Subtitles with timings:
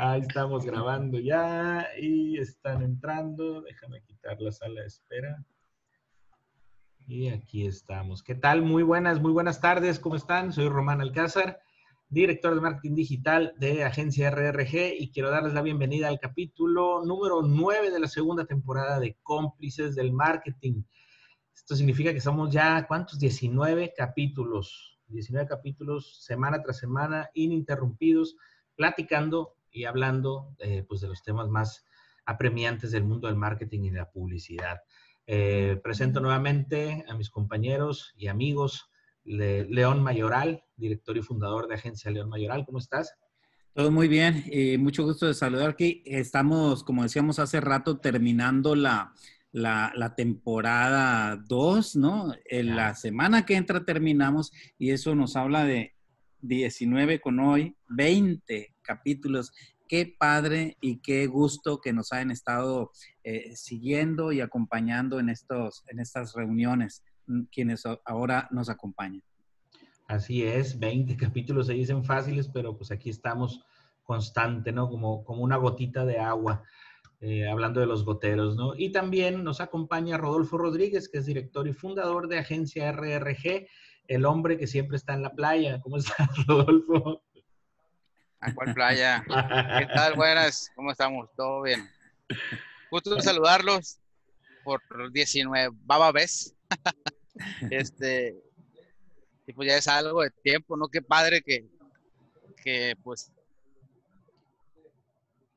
[0.00, 3.62] Ahí estamos grabando ya y están entrando.
[3.62, 5.44] Déjame quitar la sala de espera.
[7.08, 8.22] Y aquí estamos.
[8.22, 8.62] ¿Qué tal?
[8.62, 9.98] Muy buenas, muy buenas tardes.
[9.98, 10.52] ¿Cómo están?
[10.52, 11.58] Soy Román Alcázar,
[12.08, 17.42] director de marketing digital de Agencia RRG y quiero darles la bienvenida al capítulo número
[17.42, 20.84] 9 de la segunda temporada de Cómplices del Marketing.
[21.52, 23.18] Esto significa que somos ya, ¿cuántos?
[23.18, 25.00] 19 capítulos.
[25.08, 28.36] 19 capítulos semana tras semana, ininterrumpidos,
[28.76, 31.84] platicando y hablando eh, pues de los temas más
[32.26, 34.80] apremiantes del mundo del marketing y de la publicidad.
[35.26, 38.90] Eh, presento nuevamente a mis compañeros y amigos,
[39.24, 42.64] León Mayoral, director y fundador de Agencia León Mayoral.
[42.66, 43.14] ¿Cómo estás?
[43.72, 46.02] Todo muy bien, y mucho gusto de saludar aquí.
[46.04, 49.12] Estamos, como decíamos hace rato, terminando la,
[49.52, 52.32] la, temporada 2, ¿no?
[52.46, 55.94] En la semana que entra terminamos y eso nos habla de
[56.40, 59.52] 19 con hoy, 20 capítulos.
[59.86, 62.90] Qué padre y qué gusto que nos hayan estado
[63.22, 69.22] eh, siguiendo y acompañando en, estos, en estas reuniones, mm, quienes ahora nos acompañan.
[70.06, 73.62] Así es, 20 capítulos se dicen fáciles, pero pues aquí estamos
[74.04, 74.88] constante, ¿no?
[74.88, 76.62] Como, como una gotita de agua,
[77.20, 78.74] eh, hablando de los goteros, ¿no?
[78.74, 83.66] Y también nos acompaña Rodolfo Rodríguez, que es director y fundador de Agencia RRG,
[84.06, 85.80] el hombre que siempre está en la playa.
[85.82, 87.22] ¿Cómo estás, Rodolfo?
[88.40, 89.24] ¿A cuál playa?
[89.26, 90.14] ¿Qué tal?
[90.16, 91.28] Buenas, ¿cómo estamos?
[91.36, 91.88] ¿Todo bien?
[92.90, 93.98] Gusto saludarlos
[94.62, 94.80] por
[95.12, 96.54] 19 baba vez.
[97.70, 98.36] este,
[99.46, 100.88] y pues ya es algo de tiempo, ¿no?
[100.88, 101.66] Qué padre que,
[102.62, 103.32] que pues...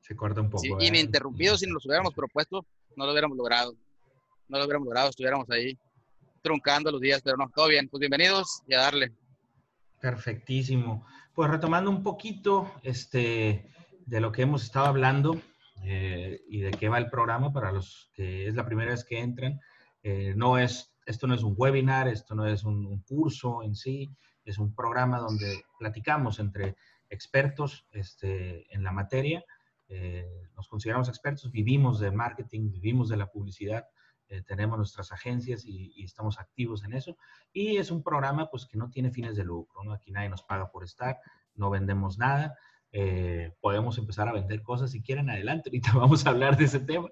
[0.00, 0.62] Se corta un poco.
[0.62, 2.66] Sí, ininterrumpido, si nos lo hubiéramos propuesto,
[2.96, 3.76] no lo hubiéramos logrado.
[4.48, 5.78] No lo hubiéramos logrado, estuviéramos ahí
[6.42, 7.88] truncando los días, pero no, todo bien.
[7.88, 9.12] Pues bienvenidos y a darle.
[10.00, 11.06] Perfectísimo.
[11.34, 13.66] Pues retomando un poquito este,
[14.04, 15.40] de lo que hemos estado hablando
[15.82, 19.18] eh, y de qué va el programa para los que es la primera vez que
[19.18, 19.58] entran,
[20.02, 24.14] eh, no es, esto no es un webinar, esto no es un, curso en sí,
[24.44, 26.76] es un programa donde platicamos entre
[27.08, 29.42] expertos este, en la materia.
[29.88, 33.86] Eh, nos consideramos expertos, vivimos de marketing, vivimos de la publicidad,
[34.46, 37.16] tenemos nuestras agencias y, y, estamos activos en eso.
[37.52, 39.92] Y es un programa pues que no tiene fines de lucro, ¿no?
[39.92, 41.18] Aquí nadie nos paga por estar,
[41.54, 42.56] no vendemos nada.
[42.94, 46.80] Eh, podemos empezar a vender cosas si quieren adelante, ahorita vamos a hablar de ese
[46.80, 47.08] tema,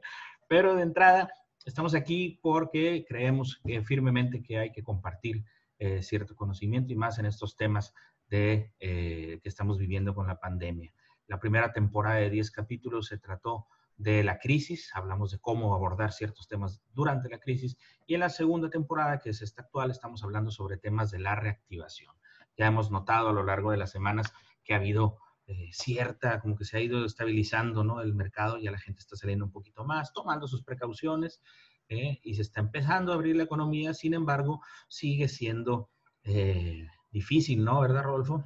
[0.46, 1.32] pero de entrada
[1.64, 5.44] estamos aquí porque creemos firmemente que hay que compartir
[5.78, 7.94] eh, cierto conocimiento y más en estos temas
[8.28, 10.92] de, eh, que estamos viviendo con la pandemia.
[11.26, 13.66] La primera temporada de 10 capítulos se trató
[14.00, 18.30] de la crisis, hablamos de cómo abordar ciertos temas durante la crisis y en la
[18.30, 22.14] segunda temporada, que es esta actual, estamos hablando sobre temas de la reactivación.
[22.56, 24.32] Ya hemos notado a lo largo de las semanas
[24.64, 28.00] que ha habido eh, cierta, como que se ha ido estabilizando ¿no?
[28.00, 31.42] el mercado, ya la gente está saliendo un poquito más, tomando sus precauciones
[31.90, 35.90] eh, y se está empezando a abrir la economía, sin embargo, sigue siendo
[36.24, 37.80] eh, difícil, ¿no?
[37.80, 38.44] ¿Verdad, Rodolfo?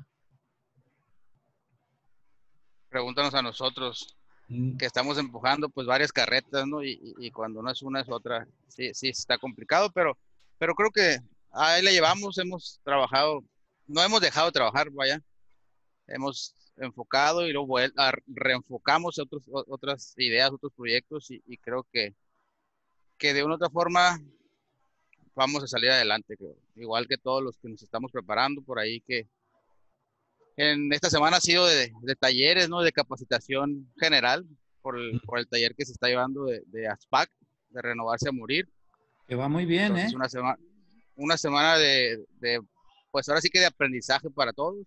[2.88, 4.16] Pregúntanos a nosotros.
[4.49, 6.84] Que estamos empujando pues varias carretas, ¿no?
[6.84, 10.19] Y, cuando no es una es otra, sí, sí, está complicado, pero,
[10.59, 11.19] pero creo que
[11.50, 13.43] ahí la llevamos, hemos trabajado,
[13.87, 15.21] no hemos dejado de trabajar, vaya,
[16.06, 17.77] hemos enfocado y luego
[18.27, 22.15] reenfocamos otros, otras ideas, otros proyectos y, creo que,
[23.16, 24.21] que de una u otra forma
[25.34, 26.37] vamos a salir adelante,
[26.76, 29.26] igual que todos los que nos estamos preparando por ahí que,
[30.56, 32.81] en esta semana ha sido de, talleres, ¿no?
[32.82, 34.47] De capacitación general
[34.82, 37.31] por el, por el, taller que se está llevando de, de ASPAC,
[37.70, 38.69] de renovarse a morir.
[39.26, 40.09] Que va muy bien, ¿eh?
[40.14, 40.59] Una semana,
[41.16, 42.60] una semana de, de,
[43.10, 44.87] pues ahora sí que de aprendizaje para todos,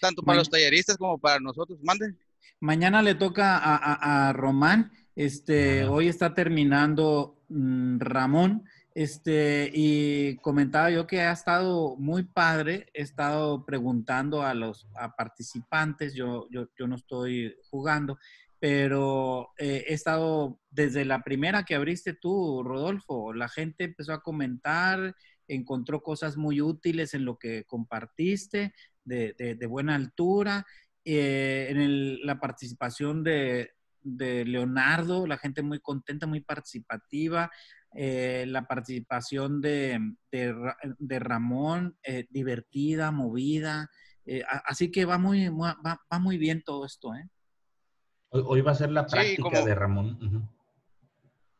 [0.00, 1.78] tanto para los talleristas como para nosotros.
[1.82, 2.14] Mande.
[2.60, 10.36] Mañana le toca a, a, a Román, este, hoy está terminando mm, Ramón este, y
[10.36, 16.68] comentaba yo que ha estado muy padre, he estado preguntando a los participantes, yo, yo,
[16.78, 18.18] yo, no estoy jugando,
[18.60, 24.22] pero eh, he estado desde la primera que abriste tú, Rodolfo, la gente empezó a
[24.22, 25.16] comentar,
[25.48, 28.72] encontró cosas muy útiles en lo que compartiste,
[29.04, 30.64] de, de, buena altura,
[31.04, 33.72] eh, en la participación de,
[34.04, 37.50] de Leonardo, la gente muy contenta, muy participativa.
[37.96, 40.00] Eh, la participación de,
[40.32, 43.88] de, Ramón, eh, divertida, movida.
[44.26, 47.14] Eh, así que va muy, va, va, muy bien todo esto.
[47.14, 47.28] ¿eh?
[48.30, 50.50] Hoy, va a ser la práctica de Ramón.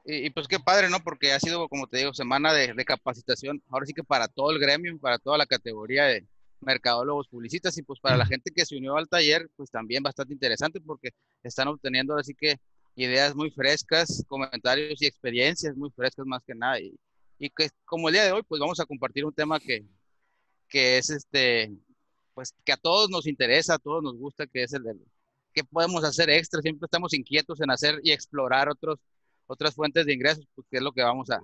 [0.04, 0.98] y, pues qué padre, ¿no?
[0.98, 3.62] Porque ha sido, como te digo, semana de, capacitación.
[3.70, 6.26] Ahora sí que para todo el gremio, para toda la categoría de
[6.58, 10.32] mercadólogos, publicistas y pues para la gente que se unió al taller, pues también bastante
[10.32, 11.10] interesante porque
[11.44, 12.56] están obteniendo así que
[12.96, 16.80] ideas muy frescas, comentarios y experiencias muy frescas más que nada.
[16.80, 16.94] Y,
[17.38, 19.84] y que como el día de hoy, pues vamos a compartir un tema que,
[20.68, 21.72] que es este,
[22.34, 24.94] pues que a todos nos interesa, a todos nos gusta, que es el de
[25.52, 26.60] qué podemos hacer extra.
[26.60, 28.98] Siempre estamos inquietos en hacer y explorar otros,
[29.46, 31.40] otras fuentes de ingresos, pues que es lo que vamos a,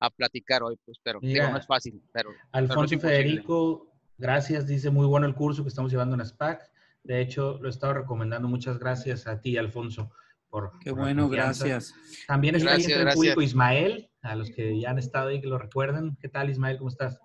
[0.00, 2.00] a platicar hoy, pues, pero no es fácil.
[2.12, 6.70] Pero, Alfonso Federico, gracias, dice muy bueno el curso que estamos llevando en SPAC.
[7.02, 8.48] De hecho, lo he estado recomendando.
[8.48, 10.10] Muchas gracias a ti, Alfonso,
[10.48, 10.72] por.
[10.80, 11.94] Qué bueno, gracias.
[12.26, 15.58] También está ahí el público Ismael, a los que ya han estado ahí que lo
[15.58, 16.16] recuerdan.
[16.20, 16.78] ¿Qué tal, Ismael?
[16.78, 17.18] ¿Cómo estás?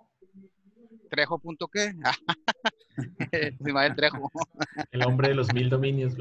[1.09, 1.41] Trejo.
[1.71, 1.93] ¿Qué?
[3.59, 4.31] Ismael Trejo.
[4.91, 6.13] El hombre de los mil dominios.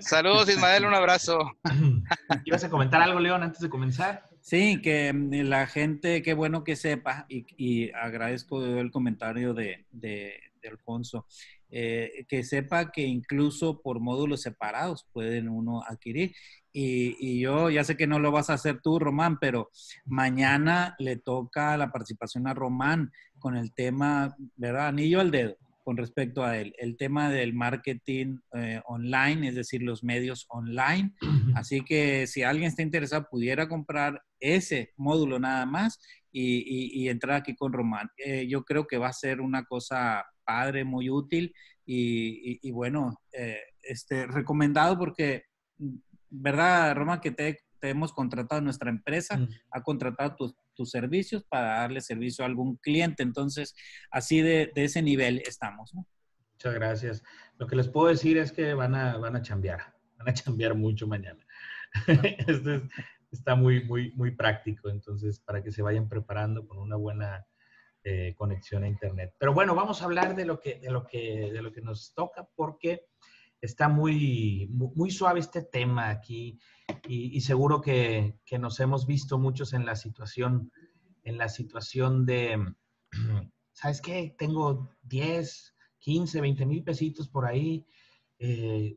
[0.00, 1.38] Saludos, Ismael, un abrazo.
[2.44, 4.28] ¿Ibas a comentar algo, León, antes de comenzar?
[4.40, 9.86] Sí, que mm, la gente, qué bueno que sepa, y, agradezco el comentario de,
[10.68, 11.26] Alfonso,
[11.70, 16.32] eh, que sepa que incluso por módulos separados pueden uno adquirir.
[16.72, 19.70] Y, y, yo ya sé que no lo vas a hacer tú, Román, pero
[20.04, 24.88] mañana le toca la participación a Román con el tema, ¿verdad?
[24.88, 25.56] Anillo al dedo
[25.90, 31.12] con respecto a él, el tema del marketing eh, online, es decir, los medios online.
[31.54, 35.98] Así que si alguien está interesado, pudiera comprar ese módulo nada más
[36.32, 38.08] y, entrar aquí con Román.
[38.16, 41.54] Eh, yo creo que va a ser una cosa padre, muy útil
[41.84, 45.44] y, bueno, eh, este, recomendado porque,
[46.28, 47.20] ¿verdad, Román?
[47.20, 49.40] Que te, hemos contratado, nuestra empresa
[49.70, 53.22] ha contratado tus tus servicios para darle servicio a algún cliente.
[53.22, 53.74] Entonces,
[54.10, 55.92] así de, ese nivel estamos.
[56.54, 57.22] Muchas gracias.
[57.58, 60.74] Lo que les puedo decir es que van a, van a chambear, van a chambear
[60.74, 61.44] mucho mañana.
[62.46, 62.82] Esto
[63.30, 67.46] está muy, muy, muy práctico, entonces, para que se vayan preparando con una buena
[68.02, 69.34] eh, conexión a Internet.
[69.38, 72.14] Pero bueno, vamos a hablar de lo que, de lo que, de lo que nos
[72.14, 73.06] toca, porque
[73.60, 76.58] está muy, muy suave este tema aquí
[77.06, 80.72] y, seguro que, nos hemos visto muchos en la situación,
[81.22, 82.74] en la situación de,
[83.72, 84.34] ¿sabes qué?
[84.38, 87.86] Tengo 10, 15, 20 mil pesitos por ahí,
[88.38, 88.96] eh,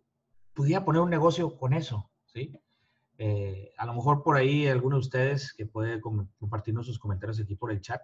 [0.53, 2.57] pudiera poner un negocio con eso, ¿sí?
[3.25, 7.55] Eh, a lo mejor por ahí alguno de ustedes que puede compartirnos sus comentarios aquí
[7.55, 8.01] por el chat,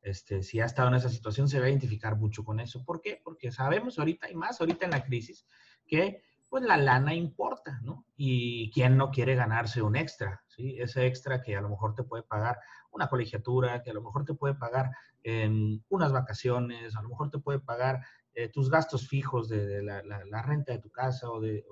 [0.00, 2.82] este, si ha estado en esa situación, se va a identificar mucho con eso.
[2.82, 3.20] ¿Por qué?
[3.22, 5.46] Porque sabemos ahorita y más ahorita en la crisis
[5.86, 8.06] que pues la lana importa, ¿no?
[8.16, 10.76] Y quién no quiere ganarse un extra, ¿sí?
[10.78, 12.58] Ese extra que a lo mejor te puede pagar
[12.92, 14.90] una colegiatura, que a lo mejor te puede pagar
[15.22, 20.42] en unas vacaciones, a lo mejor te puede pagar eh, tus gastos fijos de, la,
[20.42, 21.62] renta de tu casa o, de,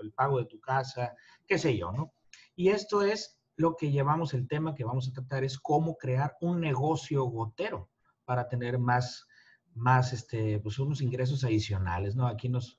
[0.00, 1.14] el pago de tu casa,
[1.46, 2.15] qué sé yo, ¿no?
[2.56, 6.36] Y esto es lo que llevamos el tema que vamos a tratar, es cómo crear
[6.40, 7.90] un negocio gotero
[8.24, 9.26] para tener más,
[9.74, 12.26] más, este, pues unos ingresos adicionales, ¿no?
[12.26, 12.78] Aquí nos,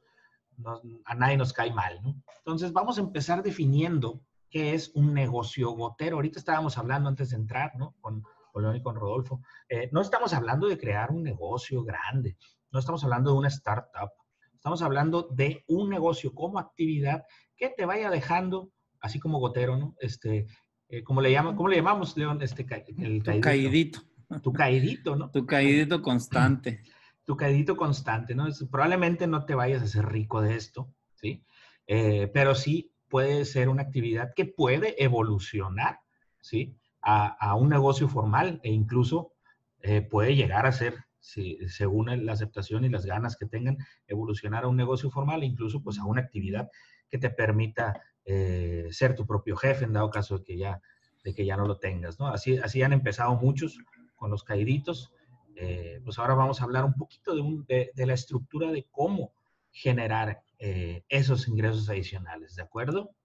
[1.06, 2.21] a nadie nos cae mal, ¿no?
[2.39, 6.18] Entonces, vamos a empezar definiendo qué es un negocio gotero.
[6.18, 7.95] Ahorita estábamos hablando antes de entrar, ¿no?
[8.01, 8.24] Con,
[8.59, 9.41] León y con Rodolfo.
[9.69, 12.38] Eh, no estamos hablando de crear un negocio grande,
[12.71, 14.09] no estamos hablando de una startup,
[14.51, 17.24] estamos hablando de un negocio como actividad
[17.56, 18.71] que te vaya dejando,
[19.01, 19.95] así como gotero, ¿no?
[19.99, 20.47] Este,
[20.89, 22.41] eh, ¿cómo, le llama, ¿Cómo le llamamos, León?
[22.41, 22.65] Este,
[22.97, 23.31] el caidito.
[23.33, 24.01] Tu caidito.
[24.41, 25.31] Tu caidito, ¿no?
[25.31, 26.81] Tu caidito constante
[27.27, 28.47] tu crédito constante, ¿no?
[28.71, 31.44] probablemente no te vayas a hacer rico de esto, ¿sí?
[31.85, 36.00] Eh, pero sí puede ser una actividad que puede evolucionar,
[36.39, 36.77] ¿sí?
[37.01, 39.33] A, un negocio formal e incluso
[39.81, 44.69] eh, puede llegar a ser, según la aceptación y las ganas que tengan, evolucionar a
[44.69, 46.69] un negocio formal e incluso pues a una actividad
[47.10, 50.81] que te permita eh, ser tu propio jefe en dado caso de que ya,
[51.24, 52.27] de que ya no lo tengas, ¿no?
[52.27, 53.79] Así, así han empezado muchos
[54.15, 55.13] con los caíditos
[55.60, 57.34] eh, pues ahora vamos a hablar un poquito
[57.67, 59.34] de, la estructura de cómo
[59.72, 63.15] generar eh, esos ingresos adicionales, ¿de acuerdo?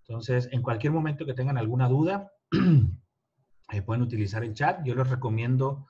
[0.00, 2.32] Entonces, en cualquier momento que tengan alguna duda,
[3.86, 4.84] pueden utilizar el chat.
[4.84, 5.86] Yo les recomiendo,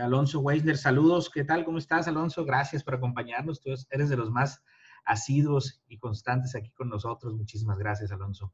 [0.00, 1.64] Alonso Weisner, saludos, ¿qué tal?
[1.64, 2.44] ¿Cómo estás, Alonso?
[2.44, 3.60] Gracias por acompañarnos.
[3.60, 4.62] Tú eres de los más
[5.04, 7.34] asiduos y constantes aquí con nosotros.
[7.34, 8.52] Muchísimas gracias, Alonso.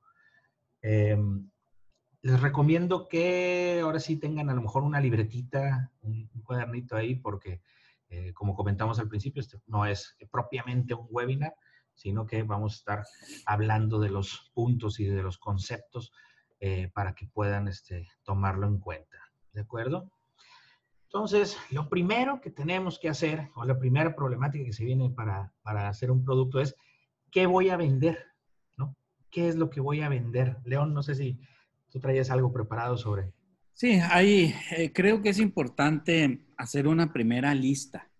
[0.82, 1.50] Em,
[2.22, 7.62] les recomiendo que ahora sí tengan a lo mejor una libretita, un, cuadernito ahí, porque
[8.08, 11.54] eh, como comentamos al principio, este no es propiamente un webinar,
[11.94, 13.04] sino que vamos a estar
[13.46, 16.12] hablando de los puntos y de los conceptos
[16.58, 19.18] eh, para que puedan este, tomarlo en cuenta.
[19.52, 20.10] ¿De acuerdo?
[21.12, 25.52] Entonces, lo primero que tenemos que hacer, o la primera problemática que se viene para,
[25.62, 26.76] para hacer un producto es,
[27.32, 28.26] ¿qué voy a vender?
[28.76, 28.96] ¿No?
[29.28, 30.58] ¿Qué es lo que voy a vender?
[30.64, 31.40] León, no sé si
[31.90, 33.32] tú traías algo preparado sobre.
[33.74, 38.10] Sí, ahí eh, creo que es importante hacer una primera lista,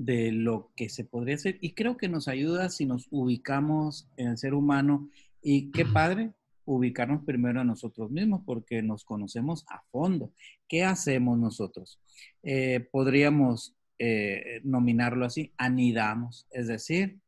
[0.00, 4.28] de lo que se podría hacer y creo que nos ayuda si nos ubicamos en
[4.28, 5.10] el ser humano
[5.42, 6.32] y qué padre
[6.64, 10.32] ubicarnos primero a nosotros mismos porque nos conocemos a fondo.
[10.68, 12.00] ¿Qué hacemos nosotros?
[12.42, 17.18] Eh, podríamos eh, nominarlo así, anidamos, es decir,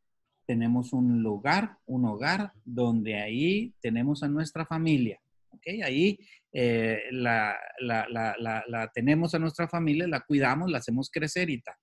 [0.47, 5.21] tenemos un lugar, un hogar donde ahí tenemos a nuestra familia.
[5.51, 5.83] ¿okay?
[5.83, 6.19] Ahí
[6.53, 11.75] eh, la, la, tenemos a nuestra familia, la cuidamos, la hacemos crecer y tal.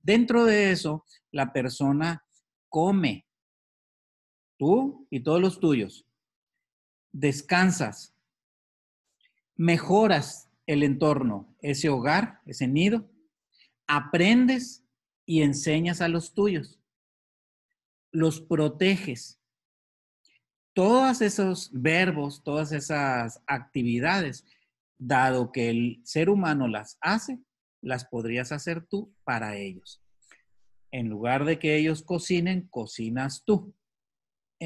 [0.00, 2.22] Dentro de eso, la persona
[2.68, 3.26] come,
[4.58, 6.06] tú y todos los tuyos,
[7.14, 8.12] descansas,
[9.54, 13.08] mejoras el entorno, ese hogar, ese nido,
[13.86, 14.84] aprendes
[15.24, 16.80] y enseñas a los tuyos,
[18.10, 19.40] los proteges.
[20.72, 24.44] Todos esos verbos, todas esas actividades,
[24.98, 27.38] dado que el ser humano las hace,
[27.80, 30.02] las podrías hacer tú para ellos.
[30.90, 33.72] En lugar de que ellos cocinen, cocinas tú.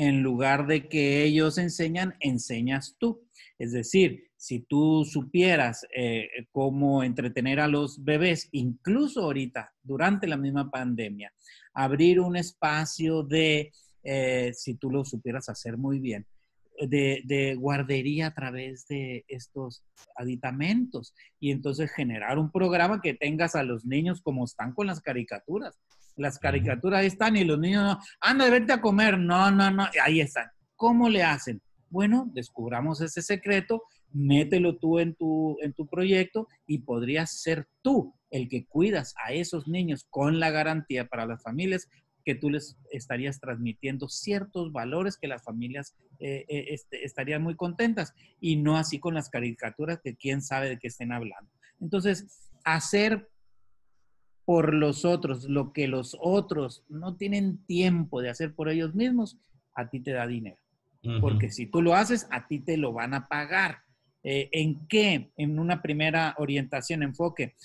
[0.01, 3.27] En lugar de que ellos enseñan, enseñas tú.
[3.59, 10.37] Es decir, si tú supieras eh, cómo entretener a los bebés, incluso ahorita, durante la
[10.37, 11.33] misma pandemia,
[11.75, 13.73] abrir un espacio de,
[14.05, 16.25] eh, si tú lo supieras hacer muy bien,
[16.87, 19.83] de, guardería a través de estos
[20.15, 25.01] aditamentos y entonces generar un programa que tengas a los niños como están con las
[25.01, 25.77] caricaturas.
[26.19, 29.19] Las caricaturas ahí están y los niños, no, anda, vete a comer.
[29.19, 30.47] No, no, no, ahí están.
[30.77, 31.63] ¿Cómo le hacen?
[31.91, 33.83] Bueno, descubramos ese secreto,
[34.13, 39.33] mételo tú en tu, en tu proyecto y podrías ser tú el que cuidas a
[39.33, 41.89] esos niños con la garantía para las familias
[42.29, 47.57] que tú les estarías transmitiendo ciertos valores que las familias eh, eh, este, estarían muy
[47.57, 51.51] contentas y no así con las caricaturas que quién sabe de qué estén hablando.
[51.81, 53.31] Entonces, hacer
[54.49, 59.37] por los otros lo que los otros no tienen tiempo de hacer por ellos mismos,
[59.75, 60.57] a ti te da dinero.
[61.21, 63.83] Porque si tú lo haces, a ti te lo van a pagar.
[64.23, 65.33] Eh, ¿En qué?
[65.37, 67.57] En una primera orientación, enfoque.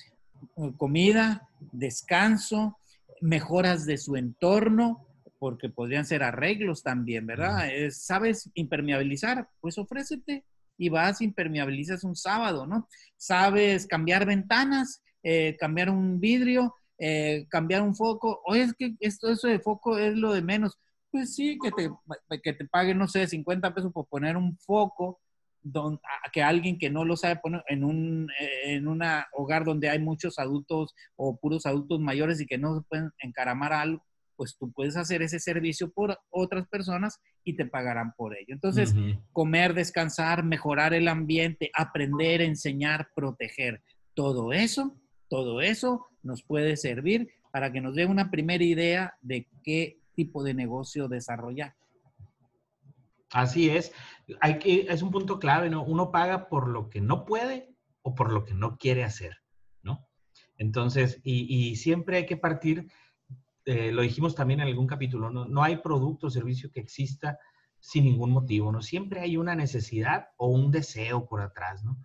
[0.75, 2.77] Comida, descanso,
[3.21, 5.07] mejoras de su entorno,
[5.39, 7.65] porque podrían ser arreglos también, ¿verdad?
[7.91, 9.47] ¿Sabes impermeabilizar?
[9.61, 10.43] Pues ofrécete
[10.77, 12.89] y vas, impermeabilizas un sábado, ¿no?
[13.15, 15.01] ¿Sabes cambiar ventanas?
[15.23, 18.41] Eh, cambiar un vidrio, eh, cambiar un foco.
[18.45, 20.77] Oye, es que esto, eso de foco es lo de menos.
[21.11, 21.89] Pues sí, que te,
[22.41, 25.19] que te paguen, no sé, 50 pesos por poner un foco
[26.33, 28.27] que alguien que no lo sabe poner en un
[28.65, 32.81] en una hogar donde hay muchos adultos o puros adultos mayores y que no se
[32.81, 34.03] pueden encaramar a algo,
[34.35, 38.53] pues tú puedes hacer ese servicio por otras personas y te pagarán por ello.
[38.53, 38.93] Entonces,
[39.31, 43.81] comer, descansar, mejorar el ambiente, aprender, enseñar, proteger,
[44.15, 44.95] todo eso,
[45.33, 50.43] todo eso nos puede servir para que nos dé una primera idea de qué tipo
[50.43, 51.73] de negocio desarrollar.
[53.31, 53.91] Así es.
[54.41, 55.83] Hay que, es un punto clave, ¿no?
[55.83, 57.73] Uno paga por lo que no puede
[58.03, 59.37] o por lo que no quiere hacer,
[59.81, 60.07] ¿no?
[60.59, 62.91] Entonces, y, siempre hay que partir,
[63.65, 65.45] eh, lo dijimos también en algún capítulo, ¿no?
[65.45, 67.39] no hay producto o servicio que exista
[67.79, 68.83] sin ningún motivo, ¿no?
[68.83, 71.97] Siempre hay una necesidad o un deseo por atrás, ¿no?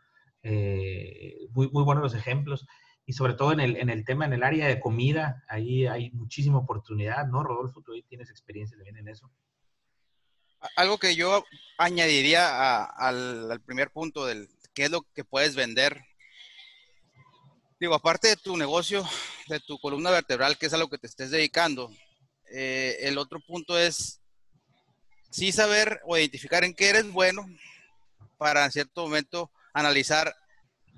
[0.43, 2.67] Eh, muy, muy buenos los ejemplos.
[3.09, 6.11] Y sobre todo en el, en el tema, en el área de comida, ahí hay
[6.11, 7.43] muchísima oportunidad, ¿no?
[7.43, 9.33] Rodolfo, tú tienes experiencia también en eso.
[10.77, 11.43] Algo que yo
[11.79, 16.05] añadiría al, primer punto del qué es lo que puedes vender.
[17.81, 19.03] Digo, aparte de tu negocio,
[19.49, 21.91] de tu columna vertebral, que es a lo que te estés dedicando,
[22.53, 24.21] eh, el otro punto es
[25.31, 27.47] sí saber o identificar en qué eres bueno
[28.37, 30.37] para en cierto momento analizar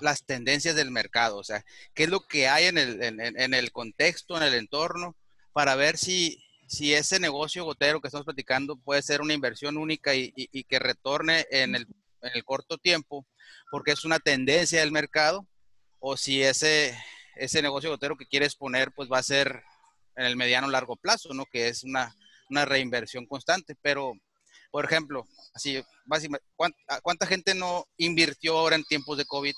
[0.02, 1.64] las tendencias del mercado, o sea,
[1.94, 5.16] qué es lo que hay en el, en el contexto, en el entorno,
[5.52, 10.14] para ver si, si ese negocio gotero que estamos platicando puede ser una inversión única
[10.14, 10.30] y,
[10.68, 11.86] que retorne en el,
[12.44, 13.26] corto tiempo,
[13.72, 15.46] porque es una tendencia del mercado,
[15.98, 16.96] o si ese,
[17.34, 19.64] ese negocio gotero que quieres poner, pues va a ser
[20.16, 21.44] en el mediano largo plazo, ¿no?
[21.46, 22.14] Que es una,
[22.48, 23.74] reinversión constante.
[23.82, 24.12] Pero,
[24.70, 25.82] por ejemplo, así,
[27.02, 29.54] ¿cuánta, gente no invirtió ahora en tiempos de COVID?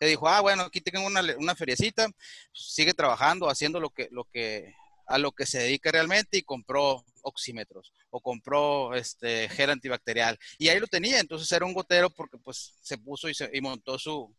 [0.00, 2.08] Que dijo, ah, bueno, aquí tengo una, una feriecita,
[2.52, 4.74] sigue trabajando, haciendo lo que, lo que,
[5.06, 10.38] a lo que se dedica realmente y compró oxímetros o compró este gel antibacterial.
[10.58, 13.60] Y ahí lo tenía, entonces era un gotero porque pues se puso y, se, y
[13.60, 14.34] montó su,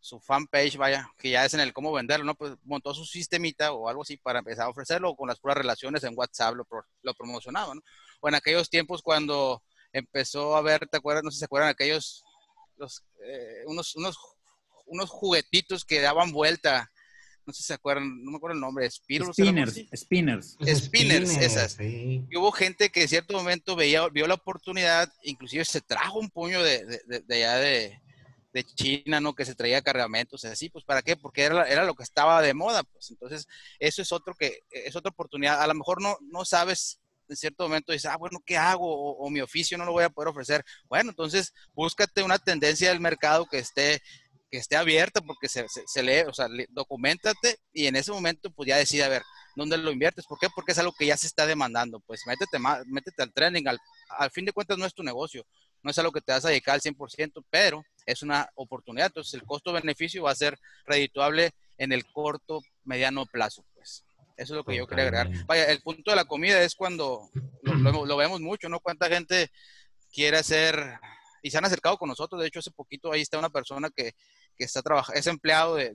[0.00, 2.34] su fanpage, vaya, que ya es en el cómo venderlo, ¿no?
[2.34, 6.04] Pues montó su sistemita o algo así para empezar a ofrecerlo con las puras relaciones
[6.04, 6.66] en WhatsApp lo,
[7.02, 7.80] lo promocionaba, ¿no?
[8.20, 11.24] O en aquellos tiempos cuando empezó a ver, ¿te acuerdas?
[11.24, 12.24] No sé si se acuerdan aquellos,
[12.76, 14.18] los, eh, unos, unos,
[14.86, 16.90] unos juguetitos que daban vuelta
[17.46, 19.74] no sé si se acuerdan, no me acuerdo el nombre, Spinners, Spinners.
[19.94, 21.78] Spinners, Spinners, esas.
[21.80, 26.28] Y hubo gente que en cierto momento veía, vio la oportunidad, inclusive se trajo un
[26.28, 28.00] puño de, de, de, allá de,
[28.52, 29.34] de, China, ¿no?
[29.34, 31.16] Que se traía cargamentos, así, pues ¿para qué?
[31.16, 33.46] Porque era, era lo que estaba de moda, pues entonces
[33.78, 35.62] eso es otro que, es otra oportunidad.
[35.62, 38.86] A lo mejor no, no sabes en cierto momento dices, ah, bueno, ¿qué hago?
[38.88, 40.64] O, o, mi oficio no lo voy a poder ofrecer.
[40.88, 44.00] Bueno, entonces búscate una tendencia del mercado que esté
[44.50, 48.68] que esté abierta porque se, se, lee, o sea, documentate y en ese momento pues
[48.68, 49.22] ya decide a ver
[49.56, 50.26] dónde lo inviertes.
[50.26, 50.48] ¿Por qué?
[50.54, 52.00] Porque es algo que ya se está demandando.
[52.00, 53.78] Pues métete, métete al trending, al,
[54.10, 55.44] al fin de cuentas no es tu negocio,
[55.82, 59.06] no es algo que te vas a dedicar al 100%, pero es una oportunidad.
[59.06, 63.64] Entonces el costo-beneficio va a ser redituable en el corto, mediano plazo.
[63.74, 64.04] Pues
[64.36, 65.30] eso es lo que yo quería agregar.
[65.46, 67.30] Vaya, el punto de la comida es cuando
[67.62, 68.80] lo, lo vemos mucho, ¿no?
[68.80, 69.50] Cuánta gente
[70.12, 70.98] quiere hacer
[71.46, 72.40] y se han acercado con nosotros.
[72.40, 74.14] De hecho, hace poquito ahí está una persona que,
[74.56, 75.94] que está trabajando, es empleado de,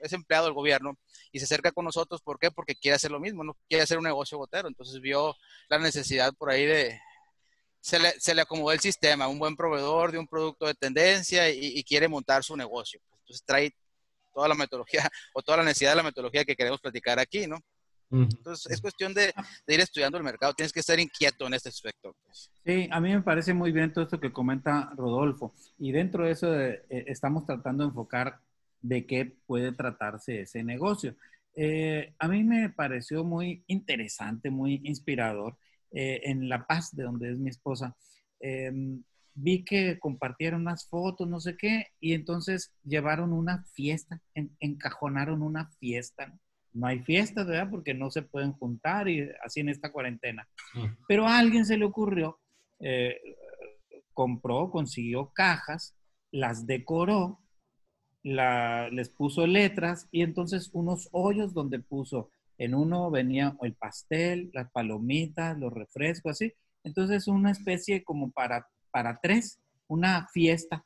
[0.00, 0.98] es empleado del gobierno
[1.30, 2.20] y se acerca con nosotros.
[2.20, 2.50] ¿Por qué?
[2.50, 4.66] Porque quiere hacer lo mismo, no quiere hacer un negocio gotero.
[4.66, 5.36] Entonces vio
[5.68, 7.00] la necesidad por ahí de,
[7.80, 11.48] se le, se le acomodó el sistema, un buen proveedor de un producto de tendencia
[11.48, 13.00] y, quiere montar su negocio.
[13.20, 13.72] Entonces trae
[14.34, 17.60] toda la metodología o toda la necesidad de la metodología que queremos platicar aquí, ¿no?
[18.10, 19.32] Entonces, es cuestión de,
[19.66, 20.54] ir estudiando el mercado.
[20.54, 22.14] Tienes que estar inquieto en este aspecto.
[22.24, 22.50] Pues.
[22.64, 25.54] Sí, a mí me parece muy bien todo esto que comenta Rodolfo.
[25.78, 28.40] Y dentro de eso eh, estamos tratando de enfocar
[28.80, 31.16] de qué puede tratarse ese negocio.
[31.54, 35.56] Eh, a mí me pareció muy interesante, muy inspirador.
[35.90, 37.96] Eh, en La Paz, de donde es mi esposa,
[38.40, 39.02] em,
[39.34, 44.20] vi que compartieron unas fotos, no sé qué, y entonces llevaron una fiesta,
[44.60, 46.38] encajonaron una fiesta no
[46.84, 47.70] hay fiestas, ¿verdad?
[47.70, 50.46] Porque no se pueden juntar y así en esta cuarentena.
[51.08, 52.38] Pero a alguien se le ocurrió,
[52.80, 53.18] eh,
[54.12, 55.94] compró, consiguió cajas,
[56.30, 57.40] las decoró,
[58.22, 64.70] les puso letras y entonces unos hoyos donde puso, en uno venía el pastel, las
[64.72, 66.52] palomitas, los refrescos, así.
[66.82, 70.84] Entonces una especie como para, para tres, una fiesta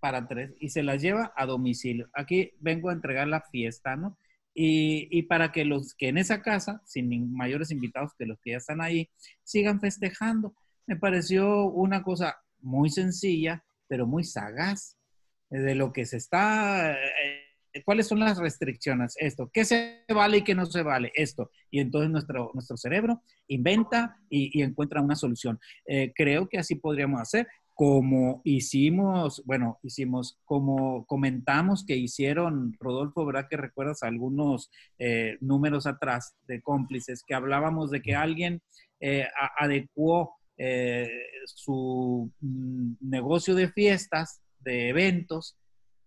[0.00, 2.08] para tres y se las lleva a domicilio.
[2.14, 4.16] Aquí vengo a entregar la fiesta, ¿no?
[4.54, 8.56] Y, para que los que en esa casa, sin mayores invitados que los que ya
[8.58, 9.08] están ahí,
[9.42, 10.54] sigan festejando.
[10.86, 14.96] Me pareció una cosa muy sencilla, pero muy sagaz
[15.48, 20.42] de lo que se está, eh, cuáles son las restricciones, esto, qué se vale y
[20.42, 21.50] qué no se vale, esto.
[21.70, 25.58] Y entonces nuestro, nuestro cerebro inventa y, encuentra una solución.
[25.86, 27.46] Eh, creo que así podríamos hacer
[27.80, 35.86] como hicimos, bueno, hicimos, como comentamos que hicieron, Rodolfo, ¿verdad que recuerdas algunos eh, números
[35.86, 38.60] atrás de cómplices que hablábamos de que alguien
[39.00, 39.26] eh,
[39.58, 41.08] adecuó eh,
[41.46, 45.56] su mm, negocio de fiestas, de eventos,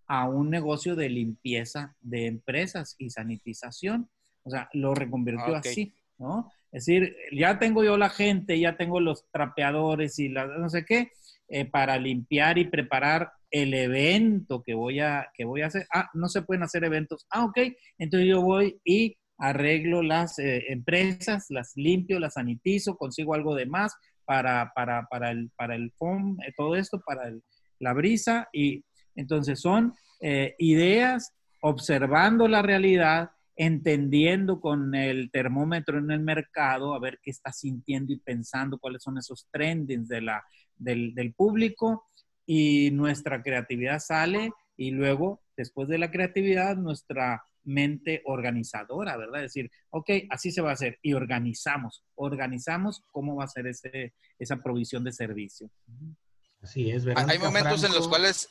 [0.05, 4.11] a un negocio de limpieza de empresas y sanitización?
[4.43, 6.51] O sea, lo reconvirtió así, ¿no?
[6.71, 10.85] Es decir, ya tengo yo la gente, ya tengo los trapeadores y la, no sé
[10.85, 11.11] qué,
[11.55, 15.85] eh, para limpiar y preparar el evento que voy, a, que voy a hacer.
[15.93, 17.27] Ah, no se pueden hacer eventos.
[17.29, 17.59] Ah, ok.
[17.99, 23.67] Entonces yo voy y arreglo las eh, empresas, las limpio, las sanitizo, consigo algo de
[23.67, 27.31] más para, para, para el, para el foam, eh, todo esto, para
[27.77, 28.49] la brisa.
[28.51, 28.83] Y
[29.15, 29.93] entonces son
[30.57, 37.51] ideas observando la realidad, entendiendo con el termómetro en el mercado, a ver qué está
[37.51, 40.43] sintiendo y pensando, cuáles son esos trendings de la,
[40.75, 42.05] del, público
[42.45, 49.41] y nuestra creatividad sale y luego, después de la creatividad, nuestra mente organizadora, ¿verdad?
[49.41, 54.13] Decir, ok, así se va a hacer y organizamos, organizamos cómo va a ser ese,
[54.39, 55.69] esa provisión de servicio.
[56.61, 57.29] Así es, ¿verdad?
[57.29, 58.49] Hay momentos en los cuales...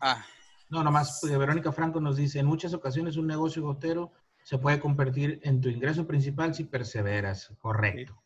[0.00, 0.24] Ah.
[0.68, 4.80] No, nomás eh, Verónica Franco nos dice, en muchas ocasiones un negocio gotero se puede
[4.80, 7.52] convertir en tu ingreso principal si perseveras.
[7.60, 8.22] Correcto.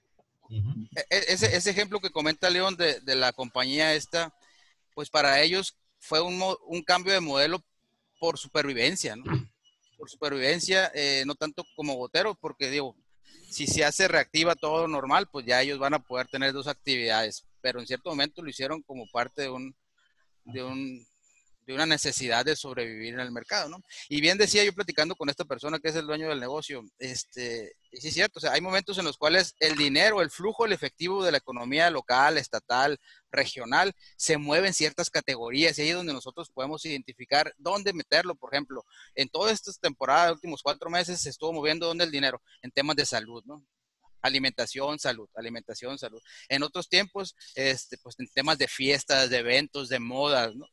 [0.49, 0.57] E,
[1.11, 4.35] e, ese, ese, ejemplo que comenta León de, de, la compañía esta,
[4.95, 7.63] pues para ellos fue un, un cambio de modelo
[8.19, 9.25] por supervivencia, ¿no?
[9.97, 12.97] Por supervivencia, eh, no tanto como gotero, porque digo,
[13.51, 17.45] si se hace reactiva todo normal, pues ya ellos van a poder tener dos actividades,
[17.61, 19.77] pero en cierto momento lo hicieron como parte de un,
[20.45, 21.07] de un
[21.67, 23.83] de una necesidad de sobrevivir en el mercado, ¿no?
[24.09, 27.77] Y bien decía yo platicando con esta persona que es el dueño del negocio, este,
[27.93, 30.73] sí es cierto, o sea, hay momentos en los cuales el dinero, el flujo, el
[30.73, 32.99] efectivo de la economía local, estatal,
[33.31, 38.35] regional, se mueve en ciertas categorías y ahí es donde nosotros podemos identificar dónde meterlo,
[38.35, 42.43] por ejemplo, en todas estas temporadas, últimos cuatro meses, se estuvo moviendo dónde el dinero,
[42.63, 43.65] en temas de salud, ¿no?
[44.23, 46.21] alimentación, salud, alimentación, salud.
[46.49, 50.67] En otros tiempos, este, pues en temas de fiestas, de eventos, de modas, ¿no?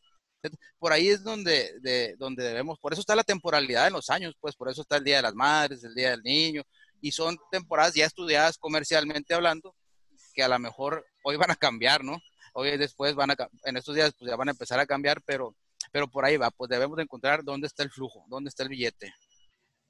[0.77, 4.35] Por ahí es donde, de, donde debemos, por eso está la temporalidad en los años,
[4.39, 6.63] pues por eso está el Día de las Madres, el Día del Niño,
[7.01, 9.75] y son temporadas ya estudiadas comercialmente hablando,
[10.33, 12.21] que a lo mejor hoy van a cambiar, ¿no?
[12.53, 15.55] Hoy después van a, en estos días pues ya van a empezar a cambiar, pero,
[15.91, 18.69] pero por ahí va, pues debemos de encontrar dónde está el flujo, dónde está el
[18.69, 19.13] billete.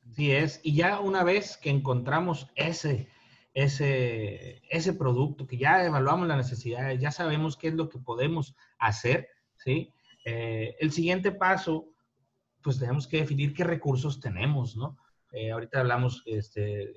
[0.10, 3.10] Así es, y ya una vez que encontramos ese,
[3.54, 8.56] ese, ese producto, que ya evaluamos las necesidades, ya sabemos qué es lo que podemos
[8.80, 9.94] hacer, ¿sí?
[10.30, 11.88] Eh, el siguiente paso,
[12.62, 14.98] pues tenemos que definir qué recursos tenemos, ¿no?
[15.32, 16.94] Eh, ahorita hablamos este,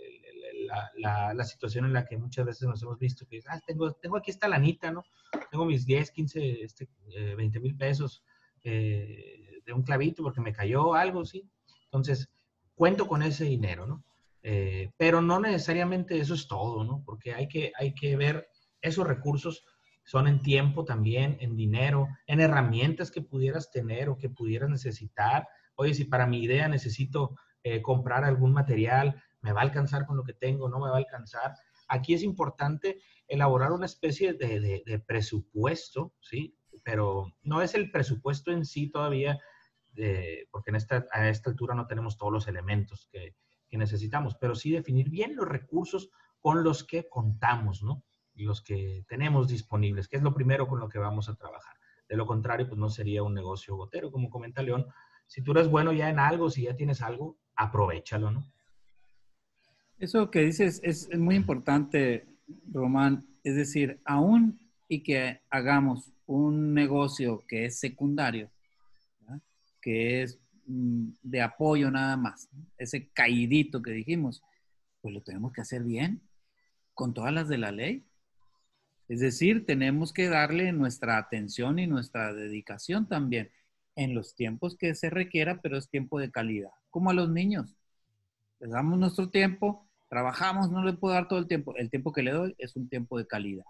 [0.97, 4.17] la, la, situación en la que muchas veces nos hemos visto que ah, tengo, tengo
[4.17, 5.05] aquí esta lanita, ¿no?
[5.49, 6.89] Tengo mis 10, 15, este,
[7.37, 8.25] 20 eh, mil pesos
[8.65, 11.49] de un clavito porque me cayó algo, ¿sí?
[11.85, 12.29] Entonces,
[12.75, 14.03] cuento con ese dinero, ¿no?
[14.43, 17.03] Eh, pero no necesariamente eso es todo, ¿no?
[17.07, 18.49] Porque hay que, hay que ver
[18.81, 19.65] esos recursos
[20.11, 25.47] son en tiempo también, en dinero, en herramientas que pudieras tener o que pudieras necesitar.
[25.77, 30.17] Oye, si para mi idea necesito eh, comprar algún material, ¿me va a alcanzar con
[30.17, 30.69] lo que tengo?
[30.69, 31.55] ¿No me va a alcanzar?
[31.87, 36.57] Aquí es importante elaborar una especie de, presupuesto, ¿sí?
[36.83, 39.39] Pero no es el presupuesto en sí todavía,
[40.51, 43.37] porque en esta, a esta altura no tenemos todos los elementos que,
[43.69, 48.03] que necesitamos, pero sí definir bien los recursos con los que contamos, ¿no?
[48.41, 51.77] Los que tenemos disponibles, que es lo primero con lo que vamos a trabajar.
[52.09, 54.87] De lo contrario, pues no sería un negocio gotero, como comenta León.
[55.27, 58.45] Si tú eres bueno ya en algo, si ya tienes algo, aprovechalo, ¿no?
[59.99, 62.27] Eso que dices es, muy importante,
[62.73, 63.27] Román.
[63.45, 68.51] Es decir, aún y que hagamos un negocio que es secundario,
[69.81, 72.49] que es Mm, de apoyo nada más,
[72.79, 74.41] ese caidito que dijimos,
[75.01, 76.23] pues lo tenemos que hacer bien,
[76.95, 78.05] con todas las de la ley.
[79.11, 83.51] Es decir, tenemos que darle nuestra atención y nuestra dedicación también
[83.97, 87.77] en los tiempos que se requiera, pero es tiempo de calidad, como a los niños.
[88.61, 92.23] Les damos nuestro tiempo, trabajamos, no le puedo dar todo el tiempo, el tiempo que
[92.23, 93.65] le doy es un tiempo de calidad.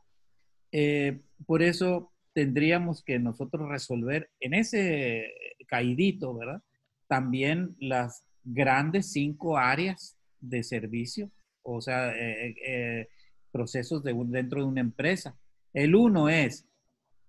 [0.72, 5.32] Eh, por eso tendríamos que nosotros resolver en ese
[5.66, 6.62] caidito, ¿verdad?
[7.10, 11.30] también las grandes cinco áreas de servicio,
[11.62, 13.08] o sea, eh, eh,
[13.50, 15.36] procesos de dentro de una empresa.
[15.72, 16.66] El uno es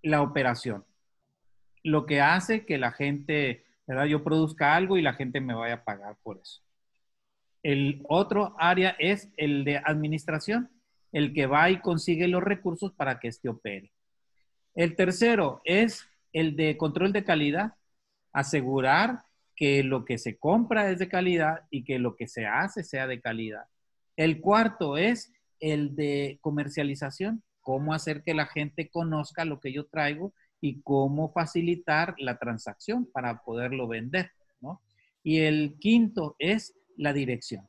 [0.02, 0.84] la operación,
[1.84, 4.06] lo que hace que la gente, ¿verdad?
[4.06, 6.62] Yo produzca algo y la gente me vaya a pagar por eso.
[7.62, 10.70] El otro área es el de administración,
[11.12, 13.92] el que va y consigue los recursos para que éste opere.
[14.74, 17.74] El tercero es el de control de calidad,
[18.32, 22.82] asegurar que lo que se compra es de calidad y que lo que se hace
[22.82, 23.66] sea de calidad.
[24.16, 25.32] El cuarto es
[25.62, 31.32] el de comercialización, cómo hacer que la gente conozca lo que yo traigo y cómo
[31.32, 34.82] facilitar la transacción para poderlo vender, ¿no?
[35.22, 37.66] Y el quinto es la dirección.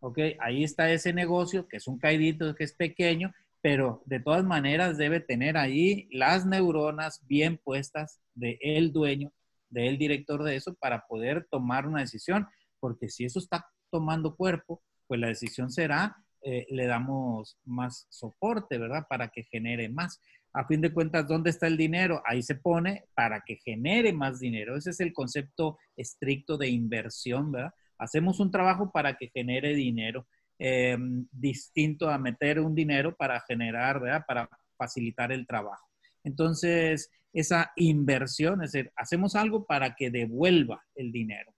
[0.00, 0.18] ¿Ok?
[0.38, 3.32] Ahí está ese negocio que es un caidito, que es pequeño,
[3.62, 9.32] pero de todas maneras debe tener ahí las neuronas bien puestas de el dueño
[9.70, 12.46] del director de eso para poder tomar una decisión,
[12.80, 18.76] porque si eso está tomando cuerpo, pues la decisión será, eh, le damos más soporte,
[18.76, 19.06] ¿verdad?
[19.08, 20.20] Para que genere más.
[20.52, 22.22] A fin de cuentas, ¿dónde está el dinero?
[22.26, 24.76] Ahí se pone para que genere más dinero.
[24.76, 27.72] Ese es el concepto estricto de inversión, ¿verdad?
[27.96, 30.26] Hacemos un trabajo para que genere dinero,
[30.58, 34.24] em, distinto a meter un dinero para generar, ¿verdad?
[34.28, 35.88] Para facilitar el trabajo.
[36.24, 41.52] Entonces, esa inversión, es decir, hacemos algo para que devuelva el dinero.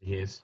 [0.00, 0.42] es.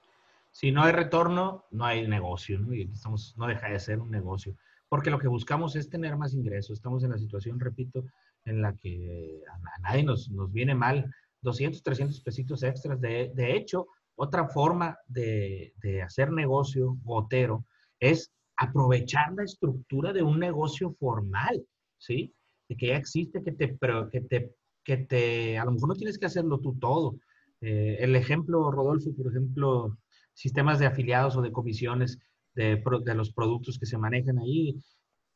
[0.51, 2.73] Si no hay retorno, no hay negocio, ¿no?
[2.73, 4.55] Y estamos, no deja de ser un negocio.
[4.89, 6.71] Porque lo que buscamos es tener más ingresos.
[6.77, 8.05] Estamos en la situación, repito,
[8.45, 11.09] en la que a, nadie nos, nos, viene mal
[11.41, 12.99] 200, 300 pesitos extras.
[12.99, 17.65] De, de hecho, otra forma de, de hacer negocio gotero
[17.99, 21.65] es aprovechar la estructura de un negocio formal,
[21.97, 22.33] ¿sí?
[22.77, 26.17] que ya existe, que te, pero que te, que te, a lo mejor no tienes
[26.17, 27.15] que hacerlo tú todo.
[27.61, 29.97] Eh, el ejemplo, Rodolfo, por ejemplo,
[30.33, 32.19] sistemas de afiliados o de comisiones
[32.53, 34.75] de, de los productos que se manejan ahí,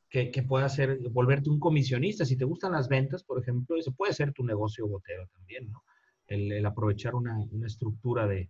[0.10, 2.26] que, que pueda ser, volverte un comisionista.
[2.26, 5.84] Si te gustan las ventas, por ejemplo, eso puede ser tu negocio botero también, ¿no?
[6.28, 8.50] El, aprovechar una, una estructura de,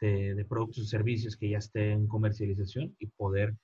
[0.00, 3.56] de, de, productos y servicios que ya esté en comercialización y poder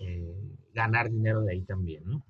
[0.00, 0.34] eh,
[0.74, 2.24] ganar dinero de ahí también, ¿no?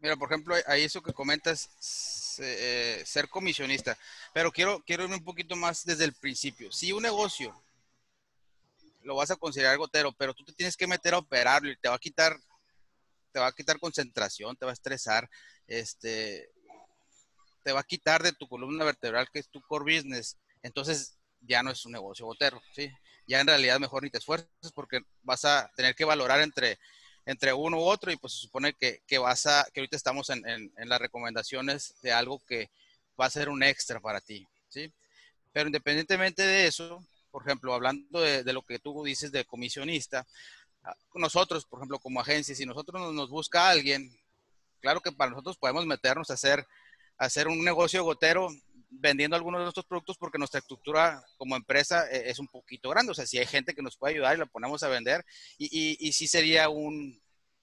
[0.00, 3.98] Mira, por ejemplo, ahí eso que comentas, eh, ser comisionista.
[4.32, 6.72] Pero quiero, quiero irme un poquito más desde el principio.
[6.72, 7.54] Si un negocio
[9.02, 11.88] lo vas a considerar gotero, pero tú te tienes que meter a operarlo y te
[11.88, 12.36] va a quitar,
[13.32, 15.28] te va a quitar concentración, te va a estresar.
[15.66, 16.50] Este,
[17.62, 21.62] te va a quitar de tu columna vertebral, que es tu core business, entonces ya
[21.62, 22.90] no es un negocio gotero, ¿sí?
[23.26, 26.78] Ya en realidad mejor ni te esfuerces porque vas a tener que valorar entre,
[27.26, 30.30] entre uno u otro y pues se supone que, que vas a, que ahorita estamos
[30.30, 32.70] en, en, en, las recomendaciones de algo que
[33.18, 34.92] va a ser un extra para ti, ¿sí?
[35.52, 40.26] Pero independientemente de eso, por ejemplo, hablando de, lo que tú dices de comisionista,
[40.84, 44.16] ah, nosotros, por ejemplo, como agencia, si nosotros nos, nos busca alguien,
[44.80, 46.66] claro que para nosotros podemos meternos a hacer,
[47.18, 48.48] a hacer un negocio gotero
[48.90, 53.12] vendiendo algunos de nuestros productos porque nuestra estructura como empresa eh, es un poquito grande.
[53.12, 55.24] O sea, si hay gente que nos puede ayudar y la ponemos a vender,
[55.58, 57.20] y, y, y sí sería un,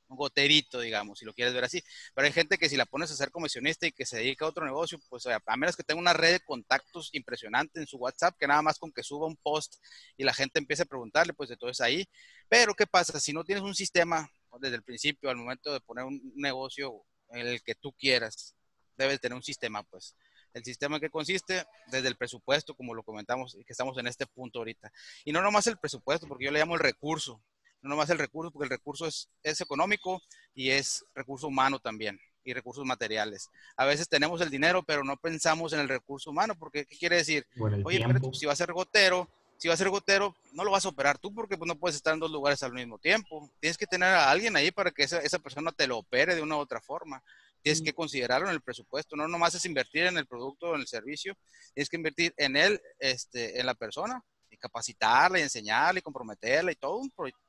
[0.07, 1.81] goterito, digamos, si lo quieres ver así.
[2.13, 4.49] Pero hay gente que si la pones a ser comisionista y que se dedica a
[4.49, 8.35] otro negocio, pues a menos que tenga una red de contactos impresionante en su WhatsApp,
[8.37, 9.75] que nada más con que suba un post
[10.17, 12.05] y la gente empiece a preguntarle, pues de todo es ahí.
[12.49, 13.19] Pero ¿qué pasa?
[13.19, 17.47] Si no tienes un sistema desde el principio, al momento de poner un negocio en
[17.47, 18.55] el que tú quieras,
[18.95, 20.15] debes tener un sistema, pues
[20.53, 24.59] el sistema que consiste desde el presupuesto, como lo comentamos, que estamos en este punto
[24.59, 24.91] ahorita.
[25.23, 27.43] Y no nomás el presupuesto, porque yo le llamo el recurso,
[27.81, 30.21] no nomás el recurso, porque el recurso es, es económico
[30.53, 33.49] y es recurso humano también y recursos materiales.
[33.75, 37.17] A veces tenemos el dinero, pero no pensamos en el recurso humano, porque ¿qué quiere
[37.17, 37.45] decir?
[37.83, 40.85] Oye, pero si va a ser gotero, si va a ser gotero, no lo vas
[40.85, 43.51] a operar tú porque pues, no puedes estar en dos lugares al mismo tiempo.
[43.59, 46.41] Tienes que tener a alguien ahí para que esa, esa persona te lo opere de
[46.41, 47.21] una u otra forma
[47.67, 50.81] tienes que considerarlo en el presupuesto, no nomás es invertir en el producto o en
[50.81, 51.35] el servicio,
[51.73, 54.23] tienes que invertir en él, este, en la persona,
[54.59, 57.01] capacitarla y enseñarla y comprometerla y todo,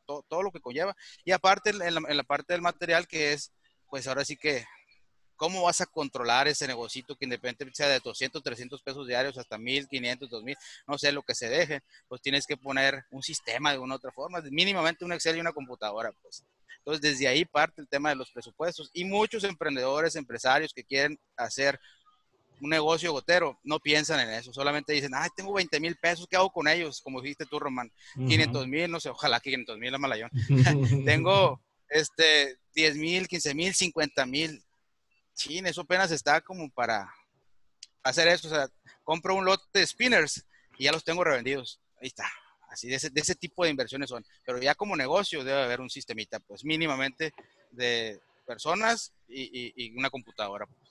[0.07, 0.97] todo, todo lo que conlleva.
[1.25, 3.53] Y aparte en la, en la, parte del material que es,
[3.89, 4.65] pues ahora sí que,
[5.37, 9.59] ¿cómo vas a controlar ese negocito que independientemente sea de 200, 300 pesos diarios hasta
[9.59, 13.79] 1500, 2000, no sé lo que se deje, pues tienes que poner un sistema de
[13.79, 16.45] una u otra forma, mínimamente un Excel y una computadora, pues.
[16.79, 18.91] Entonces, desde ahí parte el tema de los presupuestos.
[18.95, 21.79] Y muchos emprendedores, empresarios que quieren hacer
[22.61, 26.37] un negocio gotero, no piensan en eso, solamente dicen, ay, tengo 20 mil pesos, ¿qué
[26.37, 27.01] hago con ellos?
[27.01, 28.29] Como dijiste tú, Román, uh -huh.
[28.29, 30.31] 500 mil, no sé, ojalá que 500 mil la malayón.
[31.05, 34.63] tengo este, 10 mil, 15 mil, 50 mil.
[35.35, 37.13] Sí, eso apenas está como para
[38.03, 38.49] hacer eso.
[38.49, 38.69] O sea,
[39.05, 40.45] compro un lote de spinners
[40.79, 41.81] y ya los tengo revendidos.
[42.01, 42.31] Ahí está.
[42.71, 44.25] Así de ese, de ese tipo de inversiones son.
[44.45, 47.33] Pero ya como negocio debe haber un sistemita, pues mínimamente
[47.71, 50.67] de personas y, y, y una computadora.
[50.67, 50.88] Pues.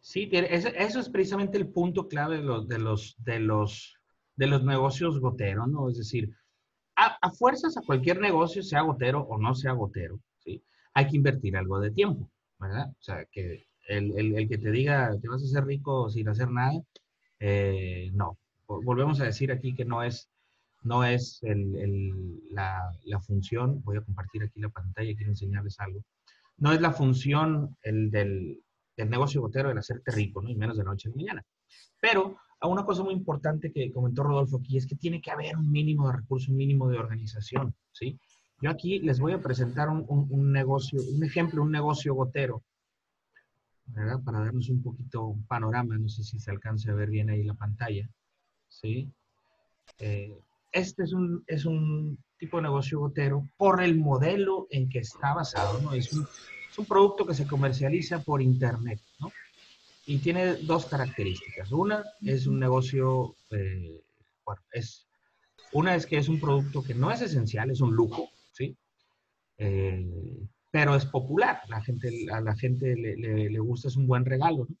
[0.00, 3.96] Sí, eso, es precisamente el punto clave de los, de los, de los,
[4.36, 5.88] de los negocios goteros, ¿no?
[5.90, 6.30] Es decir,
[6.96, 10.62] a, a, fuerzas a cualquier negocio, sea gotero o no sea gotero, ¿sí?
[10.94, 12.88] Hay que invertir algo de tiempo, ¿verdad?
[12.90, 16.28] O sea, que el, el, el que te diga, te vas a hacer rico sin
[16.28, 16.80] hacer nada,
[17.40, 18.38] eh, no.
[18.66, 20.28] Volvemos a decir aquí que no es,
[20.82, 26.04] no es el, la, la, función, voy a compartir aquí la pantalla, quiero enseñarles algo,
[26.58, 28.62] no es la función el del,
[28.98, 30.50] del negocio gotero el hacerte rico, ¿no?
[30.50, 31.44] Y menos de noche a mañana.
[32.00, 35.70] Pero una cosa muy importante que comentó Rodolfo aquí es que tiene que haber un
[35.70, 38.18] mínimo de recursos, un mínimo de organización, ¿sí?
[38.60, 42.64] Yo aquí les voy a presentar un, un, un negocio, un ejemplo, un negocio gotero,
[43.86, 44.20] ¿verdad?
[44.24, 47.44] Para darnos un poquito un panorama, no sé si se alcance a ver bien ahí
[47.44, 48.08] la pantalla,
[48.68, 49.08] ¿sí?
[50.00, 50.36] Eh,
[50.72, 55.34] este es un, es un tipo de negocio gotero por el modelo en que está
[55.34, 55.92] basado, ¿no?
[55.92, 56.26] Es un,
[56.78, 59.32] es un producto que se comercializa por internet, ¿no?
[60.06, 61.72] Y tiene dos características.
[61.72, 64.00] Una es un negocio, eh,
[64.44, 65.06] bueno, es,
[65.72, 68.76] una es que es un producto que no es esencial, es un lujo, ¿sí?
[69.58, 74.06] Eh, pero es popular, la gente, a la gente le, le, le, gusta, es un
[74.06, 74.76] buen regalo, ¿no?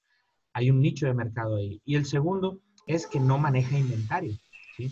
[0.52, 1.80] Hay un nicho de mercado ahí.
[1.84, 4.38] Y el segundo es que no maneja inventario,
[4.76, 4.90] ¿sí?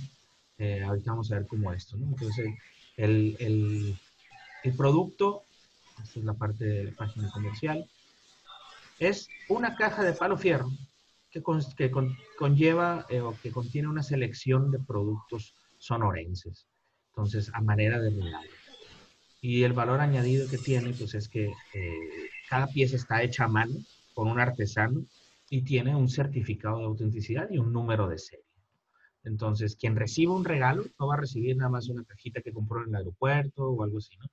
[0.59, 2.07] Eh, ahorita vamos a ver cómo esto, ¿no?
[2.07, 2.53] Entonces,
[2.97, 3.97] el, el,
[4.65, 5.45] el, producto,
[6.03, 7.89] esta es la parte de la página comercial,
[8.99, 10.71] es una caja de palo fierro
[11.31, 11.43] que,
[11.77, 16.67] que con, conlleva eh, o que contiene una selección de productos sonorenses.
[17.09, 18.51] Entonces, a manera de regalo.
[19.41, 23.49] Y el valor añadido que tiene, pues es que eh, cada pieza está hecha a
[23.49, 23.75] mano
[24.15, 25.05] por un artesano
[25.51, 28.45] y tiene un certificado de autenticidad y un número de serie.
[29.25, 32.83] Entonces, quien reciba un regalo no va a recibir nada más una cajita que compró
[32.83, 34.27] en el aeropuerto o algo así, ¿no?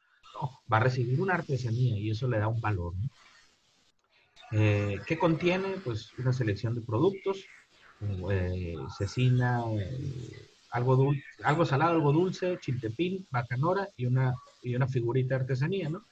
[0.72, 3.10] Va a recibir una artesanía y eso le da un valor, ¿no?
[4.56, 5.78] Eh, ¿Qué contiene?
[5.84, 7.43] Pues una selección de productos,
[8.30, 14.88] eh, cecina, eh, algo, dulce, algo salado, algo dulce, chiltepín, bacanora y una, y una
[14.88, 16.06] figurita de artesanía, ¿no?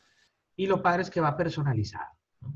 [0.56, 2.54] Y lo padre es que va personalizado, ¿no?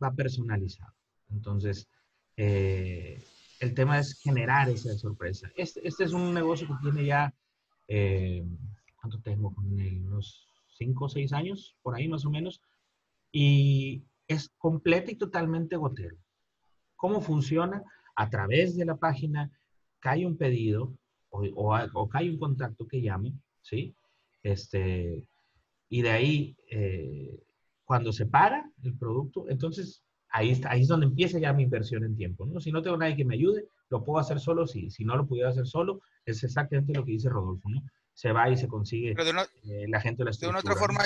[0.00, 0.94] Va personalizado.
[1.30, 1.88] Entonces,
[2.36, 3.20] eh,
[3.58, 5.50] el tema es generar esa sorpresa.
[5.56, 7.34] Este, este es un negocio que tiene ya,
[9.00, 10.06] ¿cuánto tengo con él?
[10.06, 10.47] Unos
[10.78, 12.62] 5 o 6 años, por ahí más o menos,
[13.32, 16.16] y es completo y totalmente gotero.
[16.96, 17.82] ¿Cómo funciona?
[18.16, 19.50] A través de la página
[20.00, 20.94] cae un pedido
[21.30, 21.44] o,
[21.94, 23.94] o, cae un contacto que llame, ¿sí?
[24.42, 25.24] Este,
[25.88, 27.38] y de ahí, eh,
[27.84, 32.04] cuando se paga el producto, entonces ahí, está, ahí es donde empieza ya mi inversión
[32.04, 32.60] en tiempo, ¿no?
[32.60, 35.26] Si no tengo nadie que me ayude, lo puedo hacer solo, si, si no lo
[35.26, 37.82] pudiera hacer solo, es exactamente lo que dice Rodolfo, ¿no?
[38.18, 41.04] Se va y se consigue eh, la gente de la De una otra forma,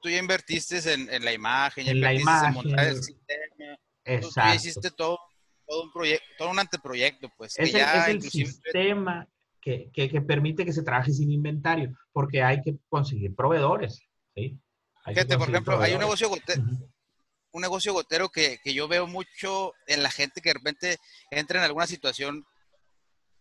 [0.00, 3.78] tú ya invertiste en, en la imagen, en la imagen, en montar el sistema.
[4.04, 4.50] Exacto.
[4.50, 5.18] Tú hiciste todo,
[5.66, 7.58] todo un proyecto, todo un anteproyecto, pues.
[7.58, 9.26] Es, el, sistema
[9.60, 14.00] que, que, que, permite que se trabaje sin inventario, porque hay que conseguir proveedores,
[14.32, 14.60] ¿sí?
[15.06, 16.62] Fíjate, por ejemplo, hay un negocio gotero,
[17.50, 20.98] un negocio gotero que, que, yo veo mucho en la gente que de repente
[21.32, 22.44] entra en alguna situación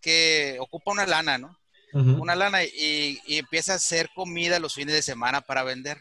[0.02, 1.56] que ocupa una lana, ¿no?
[1.96, 5.98] Una lana y, y, empieza a hacer comida los fines de semana para vender.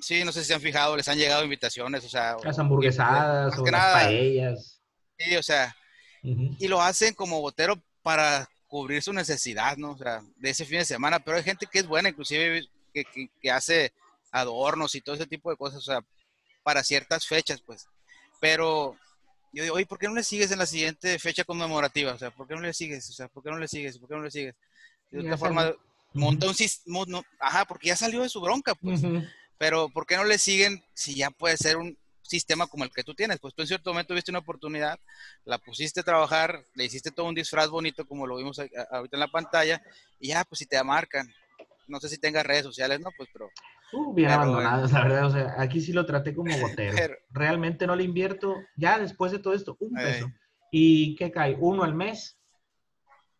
[0.00, 2.36] Sí, no sé si se han fijado, les han llegado invitaciones, o sea...
[2.44, 4.80] Las hamburguesadas o las paellas.
[5.18, 5.74] Sí, o sea,
[6.22, 9.90] y lo hacen como botero para cubrir su necesidad, ¿no?
[9.92, 12.64] O sea, de ese fin de semana, pero hay gente que es buena, inclusive
[12.94, 13.04] que,
[13.40, 13.92] que, hace
[14.30, 16.00] adornos y todo ese tipo de cosas, o sea,
[16.62, 17.86] para ciertas fechas, pues.
[18.40, 18.96] Pero
[19.52, 22.12] yo digo, oye, ¿por qué no le sigues en la siguiente fecha conmemorativa?
[22.12, 23.08] O sea, ¿por qué no le sigues?
[23.10, 23.98] O sea, ¿por qué no le sigues?
[23.98, 24.54] ¿Por qué no le sigues?
[25.10, 25.72] De otra forma,
[26.14, 27.00] monta un sistema,
[27.38, 29.02] ajá, porque ya salió de su bronca, pues.
[29.58, 33.04] Pero ¿por qué no le siguen si ya puede ser un sistema como el que
[33.04, 33.38] tú tienes?
[33.38, 34.98] Pues tú en cierto momento viste una oportunidad,
[35.44, 39.20] la pusiste a trabajar, le hiciste todo un disfraz bonito como lo vimos ahorita en
[39.20, 39.82] la pantalla
[40.18, 41.32] y ya, pues si te marcan.
[41.88, 43.10] No sé si tengas redes sociales, ¿no?
[43.16, 43.50] Pues pero...
[43.92, 45.26] Uh, bien abandonado, la verdad.
[45.26, 47.14] O sea, aquí sí lo traté como botero.
[47.30, 50.30] Realmente no le invierto, ya después de todo esto, un peso.
[50.70, 51.56] ¿Y qué cae?
[51.60, 52.38] ¿Uno al mes?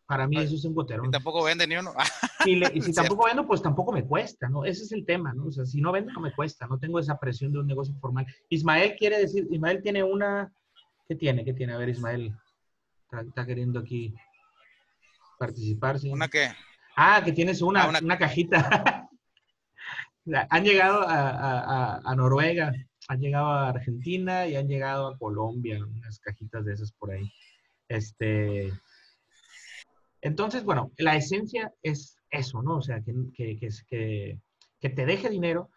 [0.05, 1.03] Para mí eso es un gotero.
[1.05, 1.93] Y tampoco vende ni uno.
[2.45, 4.63] y, si tampoco vendo, pues tampoco me cuesta, ¿no?
[4.65, 5.45] Ese es el tema, ¿no?
[5.45, 6.67] O sea, si no vendo, no me cuesta.
[6.67, 8.27] No tengo esa presión de un negocio formal.
[8.49, 10.53] Ismael quiere decir, Ismael tiene una...
[11.07, 11.43] ¿Qué tiene?
[11.43, 11.73] ¿Qué tiene?
[11.73, 12.35] A ver, Ismael.
[13.11, 14.13] Está, queriendo aquí
[15.39, 15.99] participar.
[15.99, 16.11] ¿sí?
[16.11, 16.49] ¿Una qué?
[16.95, 18.17] Ah, que tienes una, ah, una...
[18.17, 19.02] cajita.
[20.49, 22.73] han llegado a, a, Noruega,
[23.07, 27.29] han llegado a Argentina y han llegado a Colombia, unas cajitas de esas por ahí.
[27.87, 28.71] Este,
[30.21, 32.77] entonces, bueno, la esencia es eso, ¿no?
[32.77, 33.57] O sea, que, que,
[33.89, 34.39] que,
[34.79, 35.69] que, te deje dinero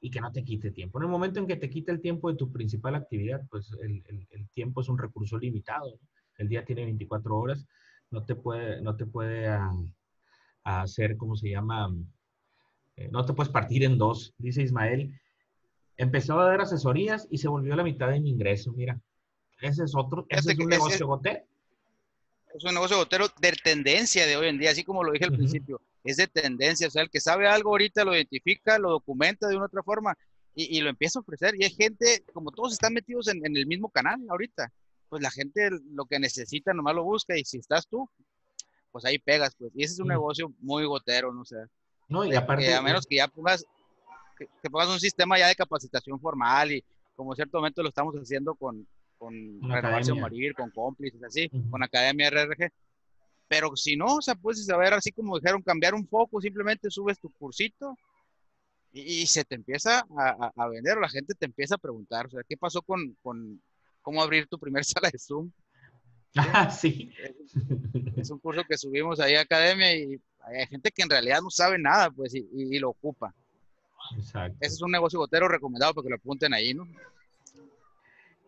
[0.00, 0.98] y que no te quite tiempo.
[0.98, 4.02] En el momento en que te quite el tiempo de tu principal actividad, pues el,
[4.30, 5.98] el, tiempo es un recurso limitado.
[6.38, 7.66] El día tiene 24 horas,
[8.10, 9.70] no te puede, no te puede ah,
[10.64, 11.90] hacer, ¿cómo se llama?
[13.00, 15.18] Eh, no te puedes partir en dos, dice Ismael.
[15.96, 19.00] Empezó a dar asesorías y se volvió la mitad de mi ingreso, mira.
[19.60, 21.40] Ese es otro, ese es un negocio gotero
[22.54, 25.32] es un negocio gotero de tendencia de hoy en día, así como lo dije al
[25.32, 29.48] principio, es de tendencia, o sea, el que sabe algo ahorita lo identifica, lo documenta
[29.48, 30.16] de una otra forma
[30.54, 31.54] y, lo empieza a ofrecer.
[31.56, 34.72] Y hay gente, como todos están metidos en, el mismo canal ahorita,
[35.08, 38.08] pues la gente lo que necesita nomás lo busca y si estás tú,
[38.90, 39.72] pues ahí pegas, pues.
[39.74, 41.42] Y ese es un negocio muy gotero, ¿no?
[41.42, 41.66] O sea,
[42.10, 42.74] no, y aparte...
[42.74, 43.64] a menos que ya pongas,
[44.36, 48.54] que, pongas un sistema ya de capacitación formal y como cierto momento lo estamos haciendo
[48.54, 52.70] con, con Renovación Morir, con cómplices, así, con Academia RRG.
[53.46, 57.18] Pero si no, o sea, puedes saber, así como dijeron, cambiar un poco, simplemente subes
[57.18, 57.96] tu cursito
[58.92, 62.30] y, se te empieza a, a, vender, o la gente te empieza a preguntar, o
[62.30, 63.62] sea, ¿qué pasó con, con
[64.02, 65.50] cómo abrir tu primer sala de Zoom?
[66.36, 67.12] Ah, sí.
[68.16, 71.50] Es, un curso que subimos ahí a Academia y hay gente que en realidad no
[71.50, 73.34] sabe nada, pues, y, y, lo ocupa.
[74.16, 74.56] Exacto.
[74.60, 76.86] Ese es un negocio gotero recomendado porque lo apunten ahí, ¿no?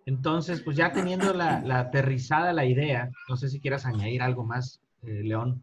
[0.04, 4.80] Entonces, pues ya teniendo la, aterrizada la idea, no sé si quieras añadir algo más,
[5.02, 5.62] eh, León.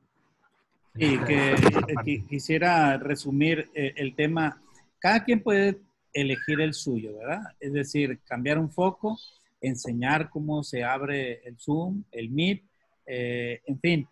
[0.95, 4.61] Sí, que, quisiera resumir eh, el tema.
[4.99, 5.79] Cada quien puede
[6.13, 7.41] elegir el suyo, ¿verdad?
[7.59, 9.17] Es decir, cambiar un foco,
[9.61, 12.63] enseñar cómo se abre el Zoom, el Meet,
[13.05, 14.07] eh, en fin.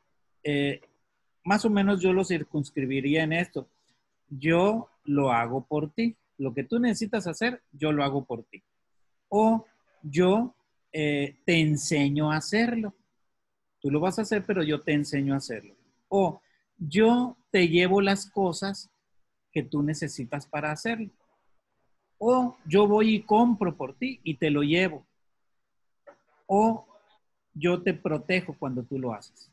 [1.44, 3.68] más o menos yo lo circunscribiría en esto.
[4.30, 6.16] Yo lo hago por ti.
[6.38, 8.62] Lo que tú necesitas hacer, yo lo hago por ti.
[9.30, 9.66] O
[10.04, 10.54] yo
[10.92, 12.94] eh, te enseño a hacerlo.
[13.80, 15.76] Tú lo vas a hacer, pero yo te enseño a hacerlo.
[16.10, 16.41] O
[16.78, 18.89] yo te llevo las cosas
[19.52, 21.10] que tú necesitas para hacerlo.
[22.20, 25.06] O yo voy y compro por ti y te lo llevo.
[26.48, 26.88] O
[27.54, 29.52] yo te protejo cuando tú lo haces.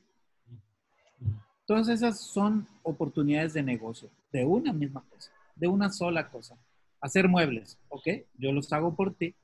[1.67, 6.57] Todas esas son oportunidades de negocio, de una misma cosa, de una sola cosa.
[7.01, 8.09] Hacer muebles, ¿ok?
[8.39, 9.35] Yo los hago por ti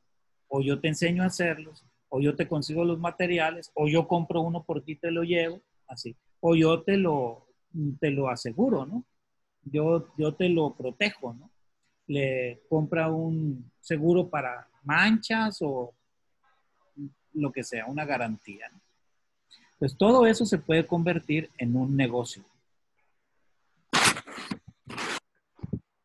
[0.50, 4.42] o yo te enseño a hacerlos, o yo te consigo los materiales, o yo compro
[4.42, 7.46] uno por ti y te lo llevo, así, o yo te lo,
[8.00, 9.04] te lo aseguro, ¿no?
[9.62, 11.50] Yo, yo te lo protejo, ¿no?
[12.08, 15.94] Le compra un seguro para manchas o
[17.34, 18.70] lo que sea, una garantía.
[19.78, 22.44] Pues todo eso se puede convertir en un negocio.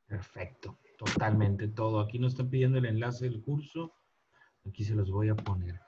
[0.07, 1.99] Perfecto, totalmente todo.
[1.99, 3.93] Aquí nos están pidiendo el enlace del curso.
[4.65, 5.79] Aquí se los voy a poner.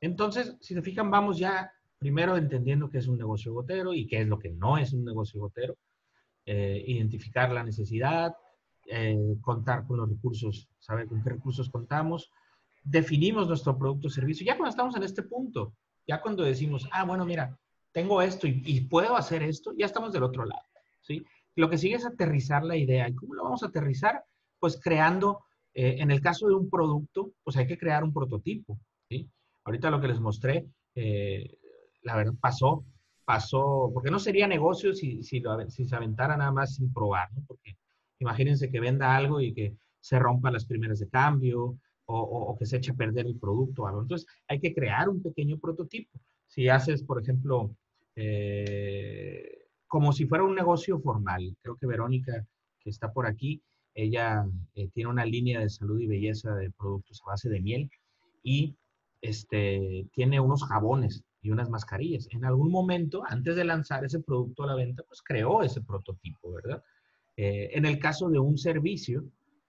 [0.00, 4.22] Entonces, si se fijan, vamos ya primero entendiendo qué es un negocio gotero y qué
[4.22, 5.76] es lo que no es un negocio gotero.
[6.44, 8.34] Eh, identificar la necesidad,
[8.86, 12.32] eh, contar con los recursos, saber con qué recursos contamos,
[12.82, 14.46] definimos nuestro producto o servicio.
[14.46, 15.74] Ya cuando estamos en este punto,
[16.06, 17.56] ya cuando decimos, ah, bueno, mira,
[17.92, 20.62] tengo esto y, puedo hacer esto, ya estamos del otro lado,
[21.02, 21.24] ¿sí?
[21.54, 23.08] Lo que sigue es aterrizar la idea.
[23.08, 24.24] ¿Y cómo lo vamos a aterrizar?
[24.58, 28.78] Pues creando, eh, en el caso de un producto, pues hay que crear un prototipo,
[29.08, 29.28] ¿sí?
[29.64, 31.58] Ahorita lo que les mostré, eh,
[32.02, 32.84] la verdad, pasó,
[33.24, 37.28] pasó, porque no sería negocio si, si, si se aventara nada más sin probar.
[37.46, 37.76] Porque
[38.18, 41.78] imagínense que venda algo y que se rompa las primeras de cambio,
[42.14, 43.88] o, que se eche a perder el producto.
[43.88, 46.18] Entonces, hay que crear un pequeño prototipo.
[46.46, 47.74] Si haces, por ejemplo,
[48.16, 52.46] eh, como si fuera un negocio formal, creo que Verónica,
[52.80, 53.62] que está por aquí,
[53.94, 57.90] ella eh, tiene una línea de salud y belleza de productos a base de miel
[58.42, 58.74] y
[59.20, 62.28] este, tiene unos jabones y unas mascarillas.
[62.30, 66.52] En algún momento, antes de lanzar ese producto a la venta, pues creó ese prototipo,
[66.52, 66.82] ¿verdad?
[67.36, 69.24] Eh, en el caso de un servicio,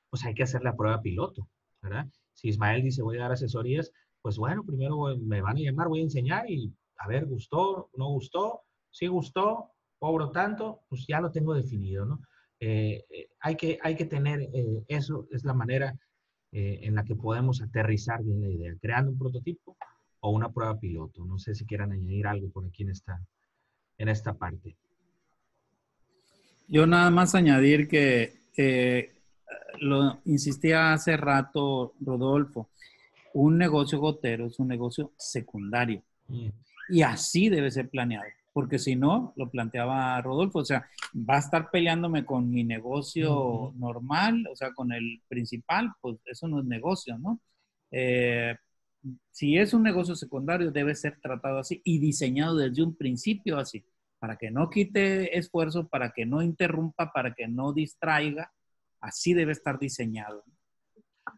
[0.10, 1.48] pues hay que hacer la prueba piloto,
[1.82, 2.08] ¿verdad?
[2.34, 6.00] Si Ismael dice voy a dar asesorías, pues bueno, primero me van a llamar, voy
[6.00, 11.32] a enseñar y a ver, gustó, no gustó, si gustó, cobro tanto, pues ya lo
[11.32, 12.22] tengo definido, ¿no?
[12.60, 15.98] Eh, eh, hay, que, hay que tener eh, eso, es la manera
[16.56, 19.76] en la que podemos aterrizar bien la idea, creando un prototipo
[20.20, 21.26] o una prueba piloto.
[21.26, 23.20] No sé si quieran añadir algo por aquí en esta,
[23.98, 24.78] en esta parte.
[26.68, 29.13] Yo nada más añadir que
[29.80, 32.70] lo insistía hace rato Rodolfo,
[33.34, 36.04] un negocio gotero es un negocio secundario.
[36.28, 36.50] Mm.
[36.90, 40.86] Y así debe ser planeado, porque si no, lo planteaba Rodolfo, o sea,
[41.18, 46.48] va a estar peleándome con mi negocio normal, o sea, con el principal, pues eso
[46.48, 47.40] no es negocio, ¿no?
[47.92, 48.56] Eh,
[49.32, 53.84] si es un negocio secundario, debe ser tratado así y diseñado desde un principio así,
[54.20, 58.52] para que no quite esfuerzo, para que no interrumpa, para que no distraiga
[59.04, 60.46] Así debe estar diseñado.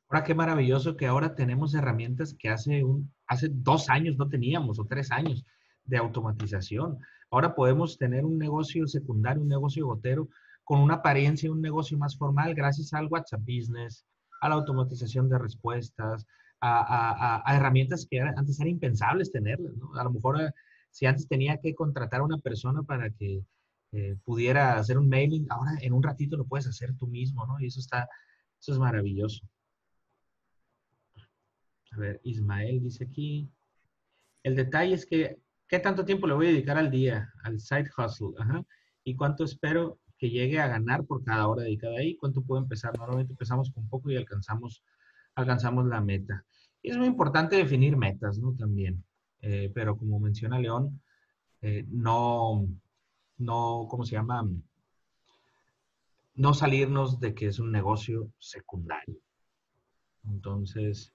[0.08, 4.80] Ahora qué maravilloso que ahora tenemos herramientas que hace, un, hace dos años no teníamos
[4.80, 5.44] o tres años
[5.84, 7.00] de automatización.
[7.32, 10.30] Ahora podemos tener un negocio secundario, un negocio gotero
[10.64, 14.06] con una apariencia, un negocio más formal gracias al WhatsApp Business,
[14.42, 16.28] a la automatización de respuestas,
[16.62, 19.74] a, herramientas que antes eran impensables tenerlas.
[19.98, 20.52] A lo mejor eh,
[20.92, 23.44] si antes tenía que contratar a una persona para que
[23.92, 27.60] eh, pudiera hacer un mailing, ahora en un ratito lo puedes hacer tú mismo, ¿no?
[27.60, 28.10] Y eso está,
[28.60, 29.48] eso es maravilloso.
[31.92, 33.50] A ver, Ismael dice aquí,
[34.44, 37.90] el detalle es que, ¿qué tanto tiempo le voy a dedicar al día, al side
[37.98, 38.34] hustle?
[38.38, 38.64] Ajá.
[39.04, 42.18] ¿Y cuánto espero que llegue a ganar por cada hora dedicada ahí?
[42.18, 42.98] ¿Cuánto puedo empezar?
[42.98, 44.84] Normalmente empezamos con poco y alcanzamos,
[45.36, 46.46] alcanzamos la meta.
[46.84, 48.54] Es muy importante definir metas, ¿no?
[48.56, 49.04] También.
[49.42, 51.02] Eh, pero como menciona León,
[51.62, 52.68] eh, no,
[53.38, 54.48] no, ¿cómo se llama?
[56.36, 59.18] No salirnos de que es un negocio secundario.
[60.26, 61.14] Entonces,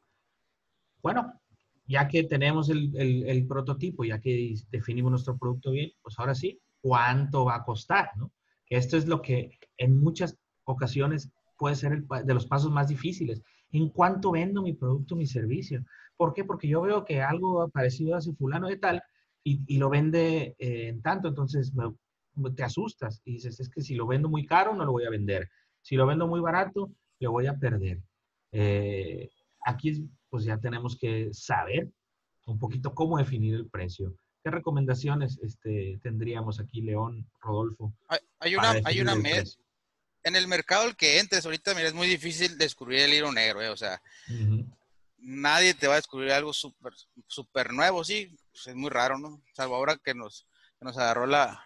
[1.03, 1.41] bueno,
[1.87, 7.45] ya que tenemos el, prototipo, ya que definimos nuestro producto bien, pues ahora sí, ¿cuánto
[7.45, 8.11] va a costar?
[8.16, 8.31] ¿no?
[8.68, 13.43] esto es lo que en muchas ocasiones puede ser el, de los pasos más difíciles.
[13.73, 15.85] ¿En cuánto vendo mi producto, mi servicio?
[16.16, 16.45] ¿Por qué?
[16.45, 19.03] Porque yo veo que algo parecido hace fulano de tal
[19.43, 21.73] y, lo vende eh, en tanto, entonces
[22.57, 25.11] te asustas y dices, es que si lo vendo muy caro, no lo voy a
[25.11, 25.49] vender.
[25.83, 28.01] Si lo vendo muy barato, lo voy a perder.
[28.53, 29.31] Eh,
[29.64, 31.89] aquí pues ya tenemos que saber
[32.47, 34.14] un poquito cómo definir el precio.
[34.43, 37.93] ¿Qué recomendaciones este, tendríamos aquí, León, Rodolfo?
[38.39, 39.14] Hay, una, hay una
[40.22, 43.62] en el mercado al que entres ahorita, mira, es muy difícil descubrir el hilo negro,
[43.62, 44.03] eh, o sea,
[45.18, 46.93] nadie te va a descubrir algo súper
[47.26, 49.43] super nuevo, sí, pues, es muy raro, ¿no?
[49.55, 50.47] Salvo ahora que nos,
[50.78, 51.64] que nos agarró la,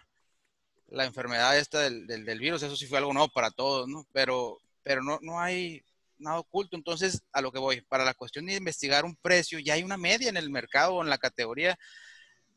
[0.87, 4.05] la enfermedad esta del, del, virus, eso sí fue algo nuevo para todos, ¿no?
[4.11, 5.83] Pero, pero no, no hay
[6.17, 6.75] nada oculto.
[6.77, 9.97] Entonces, a lo que voy, para la cuestión de investigar un precio, ya hay una
[9.97, 11.77] media en el mercado o en la categoría.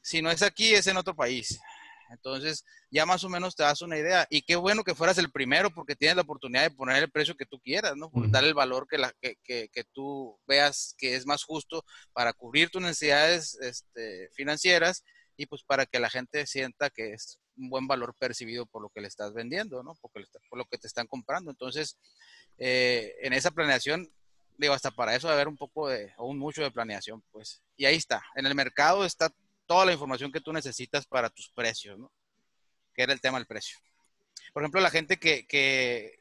[0.01, 1.59] Si no es aquí, es en otro país.
[2.11, 4.27] Entonces, ya más o menos te das una idea.
[4.31, 7.37] Y qué bueno que fueras el primero porque tienes la oportunidad de poner el precio
[7.37, 8.11] que tú quieras, ¿no?
[8.15, 12.33] Dar el valor que, la, que, que, que, tú veas que es más justo para
[12.33, 15.05] cubrir tus necesidades este, financieras
[15.37, 18.89] y pues para que la gente sienta que es un buen valor percibido por lo
[18.89, 19.95] que le estás vendiendo, ¿no?
[19.97, 20.11] Por,
[20.49, 21.51] por lo que te están comprando.
[21.51, 21.99] Entonces,
[22.57, 24.11] eh, en esa planeación,
[24.57, 27.63] digo, hasta para eso debe haber un poco de, o un mucho de planeación, pues.
[27.77, 29.33] Y ahí está, en el mercado está
[29.67, 32.11] toda la información que tú necesitas para tus precios, ¿no?
[32.95, 33.79] Que era el tema del precio.
[34.53, 36.19] Por ejemplo, la gente que, que,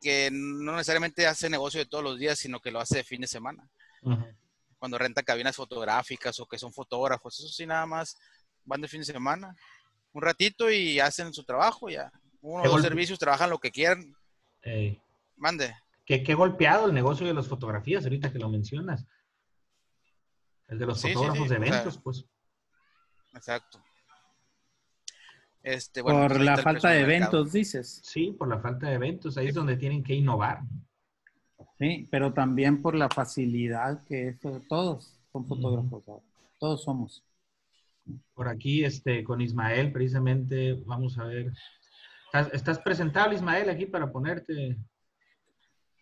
[0.00, 3.20] que no necesariamente hace negocio de todos los días, sino que lo hace de fin
[3.20, 3.70] de semana.
[4.78, 8.18] Cuando renta cabinas fotográficas o que son fotógrafos, eso sí nada más
[8.64, 9.54] van de fin de semana,
[10.12, 12.10] un ratito y hacen su trabajo ya.
[12.42, 14.14] Uno o dos servicios, trabajan lo que quieran.
[15.36, 15.74] Mande.
[16.04, 19.06] Qué, qué golpeado el negocio de las fotografías, ahorita que lo mencionas.
[20.68, 22.24] El de los fotógrafos de eventos, pues.
[23.34, 23.82] Exacto.
[25.62, 28.00] Este, por pues la falta de eventos, dices.
[28.02, 29.36] Sí, por la falta de eventos.
[29.36, 30.62] Ahí es donde tienen que innovar.
[31.78, 34.38] Sí, pero también por la facilidad que
[34.68, 36.02] todos son fotógrafos.
[36.58, 37.24] Todos somos.
[38.34, 41.52] Por aquí, este, con Ismael, precisamente, vamos a ver.
[42.26, 44.76] ¿Estás, estás presentable, Ismael, aquí para ponerte?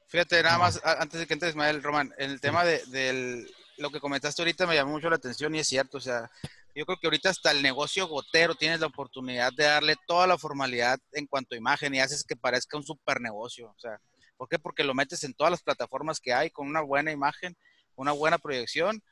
[0.09, 3.46] Fíjate, nada más, antes de que entre Ismael, Román, en el tema de, del,
[3.76, 6.30] lo que comentaste ahorita me llamó mucho la atención y es cierto, o sea,
[6.74, 10.38] yo creo que ahorita hasta el negocio gotero tienes la oportunidad de darle toda la
[10.38, 14.01] formalidad en cuanto a imagen y haces que parezca un super negocio, o sea,
[14.36, 14.59] ¿por qué?
[14.59, 17.57] Porque lo metes en todas las plataformas que hay con una buena imagen,
[17.94, 19.03] una buena proyección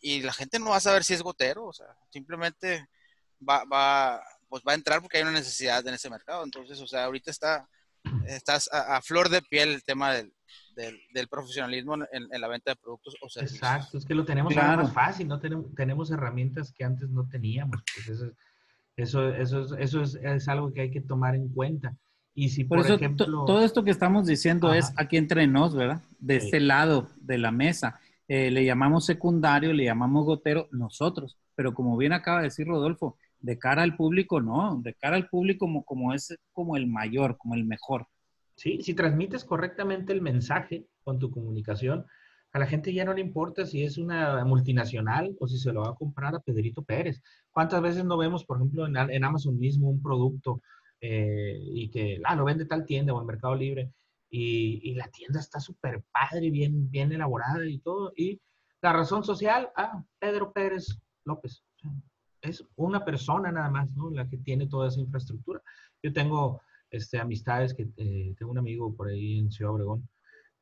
[0.00, 2.86] y, la gente no va a saber si es gotero, o sea, simplemente
[3.46, 6.86] va, va, pues va a entrar porque hay una necesidad en ese mercado, entonces, o
[6.86, 7.68] sea, ahorita está,
[8.26, 10.32] estás a flor de piel el tema del,
[11.12, 13.58] del, profesionalismo en, la venta de productos o servicios.
[13.58, 17.82] Exacto, es que lo tenemos más fácil, no tenemos, tenemos herramientas que antes no teníamos.
[17.94, 18.32] Pues eso,
[18.96, 21.94] eso, eso, eso es, es, algo que hay que tomar en cuenta.
[22.34, 23.44] Y si, por, ejemplo...
[23.44, 26.00] Todo esto que estamos diciendo es aquí entre nos, ¿verdad?
[26.18, 28.00] De este lado de la mesa.
[28.32, 33.18] Eh, le llamamos secundario, le llamamos gotero nosotros, pero como bien acaba de decir Rodolfo,
[33.40, 37.36] de cara al público no, de cara al público como, como es como el mayor,
[37.38, 38.06] como el mejor.
[38.54, 38.82] ¿sí?
[38.82, 42.06] Si transmites correctamente el mensaje con tu comunicación,
[42.52, 45.80] a la gente ya no le importa si es una multinacional o si se lo
[45.80, 47.20] va a comprar a Pedrito Pérez.
[47.50, 50.62] ¿Cuántas veces no vemos, por ejemplo, en, Amazon mismo un producto
[51.00, 53.90] eh, y que ah, lo vende tal tienda o en Mercado Libre
[54.30, 58.12] y, la tienda está súper padre, bien, bien elaborada y todo?
[58.16, 58.40] Y
[58.80, 61.64] la razón social, ah, Pedro Pérez López.
[62.40, 64.10] Es una persona nada más, ¿no?
[64.10, 65.60] La que tiene toda esa infraestructura.
[66.02, 70.08] Yo tengo este, amistades, que eh, tengo un amigo por ahí en Ciudad Obregón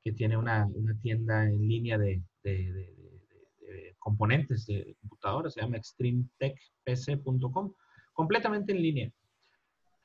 [0.02, 5.76] que tiene una, una tienda en línea de, de, de, componentes de computadoras, se llama
[5.76, 7.74] extremetechpc.com,
[8.14, 9.12] completamente en línea.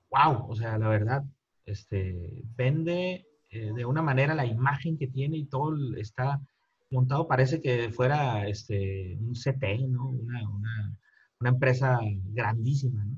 [0.09, 0.49] ¡Wow!
[0.49, 1.23] O sea, la verdad,
[1.65, 6.41] este, vende eh, de una manera la imagen que tiene y todo está
[6.89, 10.09] montado, parece que fuera este, un CT, ¿no?
[10.09, 10.97] Una, una,
[11.39, 13.17] una empresa grandísima, ¿no?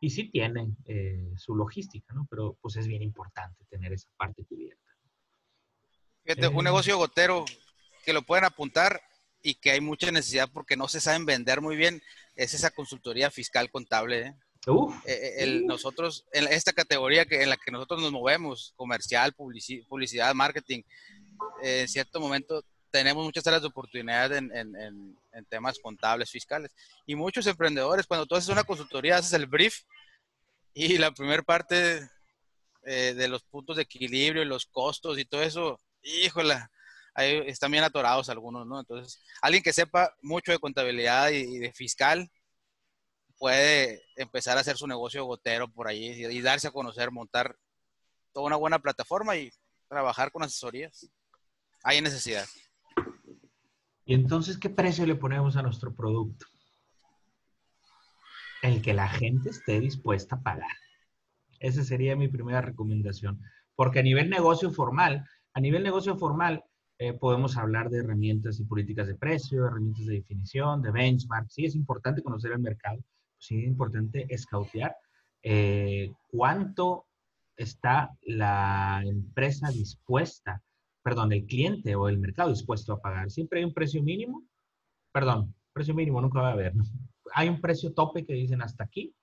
[0.00, 2.26] Y sí tiene eh, su logística, ¿no?
[2.28, 4.82] Pero pues es bien importante tener esa parte cubierta.
[6.24, 7.44] Fíjate, un negocio gotero
[8.04, 9.00] que lo pueden apuntar
[9.42, 12.02] y que hay mucha necesidad porque no se saben vender muy bien
[12.36, 14.26] es esa consultoría fiscal contable.
[14.26, 14.34] ¿eh?
[14.66, 14.94] Uf,
[15.64, 20.82] nosotros, en esta categoría que, en la que nosotros nos movemos, comercial, publicidad, marketing,
[21.62, 24.76] en cierto momento tenemos muchas áreas de oportunidad en, en,
[25.32, 26.70] en, temas contables, fiscales.
[27.06, 29.82] Y muchos emprendedores, cuando tú haces una consultoría, haces el brief
[30.72, 32.08] y la primera parte
[32.84, 36.54] eh, de los puntos de equilibrio y los costos y todo eso, híjole,
[37.14, 38.78] ahí están bien atorados algunos, ¿no?
[38.78, 42.30] Entonces, alguien que sepa mucho de contabilidad y, de fiscal
[43.38, 47.56] puede empezar a hacer su negocio gotero por ahí y darse a conocer, montar
[48.32, 49.50] toda una buena plataforma y
[49.88, 51.08] trabajar con asesorías.
[51.82, 52.46] Hay necesidad.
[54.04, 56.46] Y entonces, ¿qué precio le ponemos a nuestro producto?
[58.62, 60.76] El que la gente esté dispuesta a pagar.
[61.60, 63.40] Esa sería mi primera recomendación.
[63.76, 66.64] Porque a nivel negocio formal, a nivel negocio formal,
[66.98, 71.50] eh, podemos hablar de herramientas y políticas de precio, herramientas de definición, de benchmark.
[71.50, 73.02] Sí, es importante conocer el mercado.
[73.44, 74.96] Sí, es importante escautear
[75.42, 77.06] eh, cuánto
[77.56, 80.62] está la empresa dispuesta
[81.04, 83.30] perdón, el cliente o el mercado dispuesto a pagar.
[83.30, 84.42] Siempre hay un precio mínimo,
[85.12, 86.84] perdón, precio mínimo nunca va a haber, ¿no?
[87.34, 89.14] Hay un precio tope que dicen hasta aquí,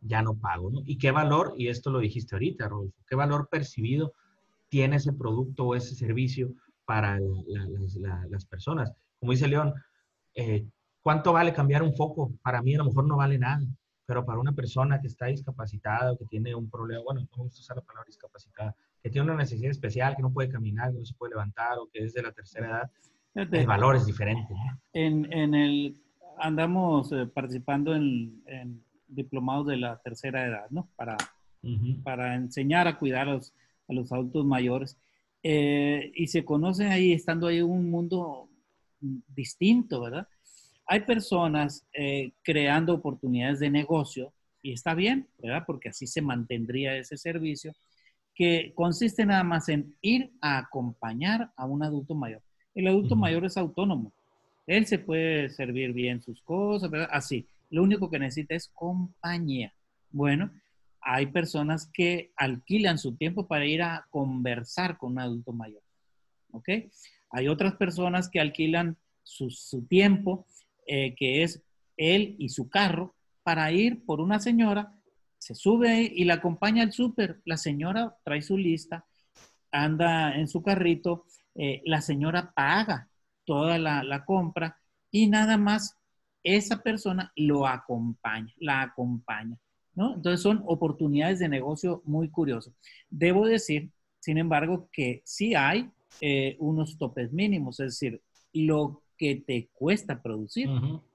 [0.00, 0.82] ya no pago, ¿no?
[0.84, 4.12] ¿Y qué valor, y esto lo dijiste ahorita, Rodolfo, qué valor percibido
[4.68, 6.52] tiene ese producto o ese servicio
[6.84, 7.20] para
[8.30, 8.92] las personas?
[9.20, 9.72] Como dice León,
[10.34, 10.66] eh,
[11.02, 12.32] ¿cuánto vale cambiar un foco?
[12.42, 13.64] Para mí a lo mejor no vale nada,
[14.06, 17.42] pero para una persona que está discapacitada o que tiene un problema, bueno, no me
[17.44, 20.98] gusta usar la palabra discapacitada, que tiene una necesidad especial, que no puede caminar, que
[20.98, 22.90] no se puede levantar o que es de la tercera edad,
[23.34, 24.52] el valor es diferente.
[24.92, 26.00] En, en el,
[26.38, 28.42] andamos eh, participando en,
[29.06, 30.88] diplomados de la tercera edad, ¿no?
[30.96, 31.16] Para,
[32.02, 33.54] para enseñar a cuidar a los,
[33.88, 34.98] a los, adultos mayores.
[35.42, 38.48] eh, y se conocen ahí, estando ahí un mundo
[39.00, 40.28] distinto, ¿verdad?
[40.88, 44.32] Hay personas eh, creando oportunidades de negocio,
[44.62, 45.64] y está bien, ¿verdad?
[45.66, 47.72] Porque así se mantendría ese servicio,
[48.34, 52.42] que consiste nada más en ir a acompañar a un adulto mayor.
[52.74, 54.12] El adulto mayor es autónomo.
[54.66, 57.08] Él se puede servir bien sus cosas, ¿verdad?
[57.12, 57.46] Así.
[57.70, 59.74] Lo único que necesita es compañía.
[60.10, 60.50] Bueno,
[61.00, 65.82] hay personas que alquilan su tiempo para ir a conversar con un adulto mayor.
[66.52, 66.68] ¿Ok?
[67.30, 70.46] Hay otras personas que alquilan su, tiempo,
[70.88, 71.62] eh, que es
[71.96, 73.14] él y su carro,
[73.44, 74.92] para ir por una señora,
[75.38, 77.40] se sube y la acompaña al súper.
[77.44, 79.06] La señora trae su lista,
[79.70, 83.08] anda en su carrito, eh, la señora paga
[83.44, 84.78] toda la, la compra
[85.10, 85.96] y nada más
[86.42, 89.56] esa persona lo acompaña, la acompaña.
[89.96, 92.72] Entonces son oportunidades de negocio muy curiosas.
[93.10, 98.22] Debo decir, sin embargo, que sí hay eh, unos topes mínimos, es decir,
[98.52, 100.68] lo que te cuesta producir,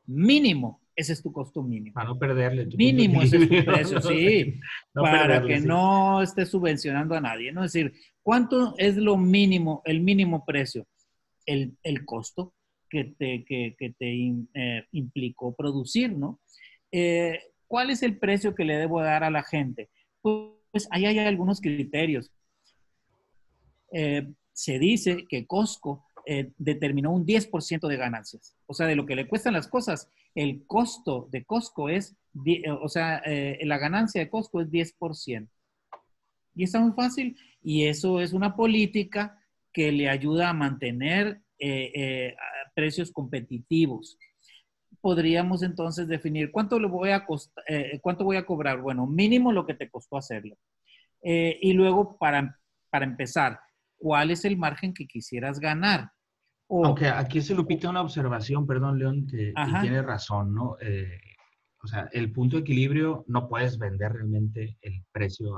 [0.06, 1.94] mínimo, ese es tu costo mínimo.
[1.94, 2.66] Para no perderle.
[2.78, 4.60] mínimo ese es tu precio, sí,
[4.94, 7.64] para que no estés subvencionando a nadie, ¿no?
[7.64, 10.86] Es decir, ¿cuánto es lo mínimo, el mínimo precio?
[11.46, 12.06] El, el
[12.90, 14.14] que te, que, que te
[14.54, 16.40] eh, implicó producir, ¿no?
[16.92, 19.90] Eh, ¿Cuál es el precio que le debo dar a la gente?
[20.22, 22.32] Pues ahí hay algunos criterios.
[23.92, 28.56] Eh, se dice que Costco eh, determinó un 10% de ganancias.
[28.66, 32.16] O sea, de lo que le cuestan las cosas, el costo de Costco es,
[32.82, 35.48] o sea, eh, la ganancia de Costco es 10%.
[36.56, 37.38] Y está muy fácil.
[37.62, 39.40] Y eso es una política
[39.72, 41.42] que le ayuda a mantener
[42.76, 44.18] precios competitivos
[45.04, 47.26] podríamos entonces definir cuánto le voy a
[47.68, 48.80] eh, cuánto voy a cobrar.
[48.80, 50.56] Bueno, mínimo lo que te costó hacerlo.
[51.22, 52.58] Eh, y luego, para,
[52.90, 53.60] para empezar,
[53.98, 56.13] ¿cuál es el margen que quisieras ganar?
[56.84, 60.78] Aunque aquí se Lupita una observación, perdón, León, que, tiene razón, ¿no?
[60.82, 61.20] Eh,
[61.82, 65.54] o sea, el punto de equilibrio no puedes vender realmente el precio,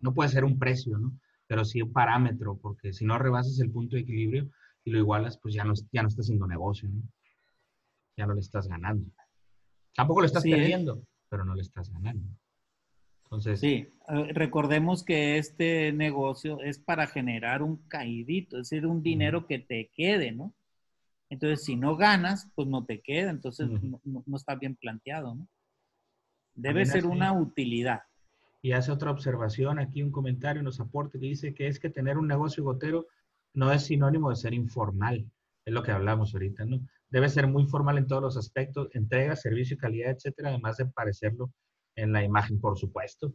[0.00, 1.18] no puede ser un precio, ¿no?
[1.46, 4.50] Pero sí un parámetro, porque si no rebasas el punto de equilibrio
[4.84, 7.02] y lo igualas, pues ya no, ya no está haciendo negocio, ¿no?
[8.16, 9.10] ya no le estás ganando.
[9.94, 12.28] Tampoco lo estás perdiendo, pero no le estás ganando.
[13.36, 19.02] Entonces, sí, eh, recordemos que este negocio es para generar un caidito, es decir, un
[19.02, 20.54] dinero que te quede, ¿no?
[21.28, 23.68] Entonces, si no ganas, pues no te queda, entonces
[24.04, 25.48] no, está bien planteado, ¿no?
[26.54, 28.02] Debe ser una utilidad.
[28.62, 32.16] Y hace otra observación aquí, un comentario nos aporta que dice que es que tener
[32.16, 33.06] un negocio gotero
[33.52, 35.30] no es sinónimo de ser informal,
[35.64, 36.80] es lo que hablamos ahorita, ¿no?
[37.10, 40.86] debe ser muy formal en todos los aspectos, entrega, servicio y calidad, etcétera, además de
[40.86, 41.52] parecerlo
[41.96, 43.34] en la imagen, por supuesto.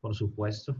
[0.00, 0.76] Por supuesto.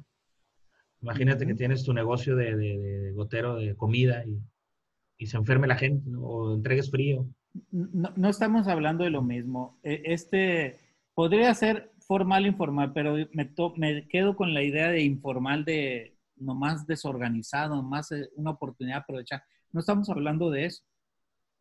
[1.02, 6.54] Imagínate que tienes tu negocio de, gotero de comida y, se enferme la gente o
[6.54, 7.26] entregues frío.
[7.70, 9.78] No, estamos hablando de lo mismo.
[9.82, 10.78] E, este
[11.14, 16.86] podría ser formal informal, pero me, me quedo con la idea de informal de nomás
[16.86, 19.42] desorganizado, más eh, una oportunidad de aprovechar.
[19.72, 20.82] No estamos hablando de eso.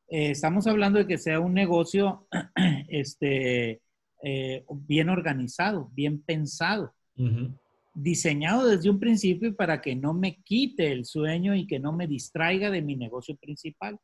[0.07, 2.27] Eh, estamos hablando de que sea un negocio
[2.87, 3.81] este,
[4.27, 6.95] eh, bien organizado, bien pensado,
[7.93, 12.07] diseñado desde un principio para que no me quite el sueño y que no me
[12.07, 13.99] distraiga de mi negocio principal,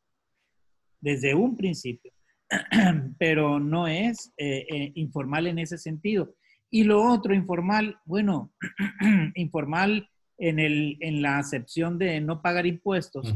[1.00, 2.12] desde un principio.
[3.18, 6.36] Pero no es eh, informal en ese sentido.
[6.70, 8.52] Y lo otro, informal, bueno,
[9.34, 10.08] informal
[10.38, 13.34] en, el, en la acepción de no pagar impuestos,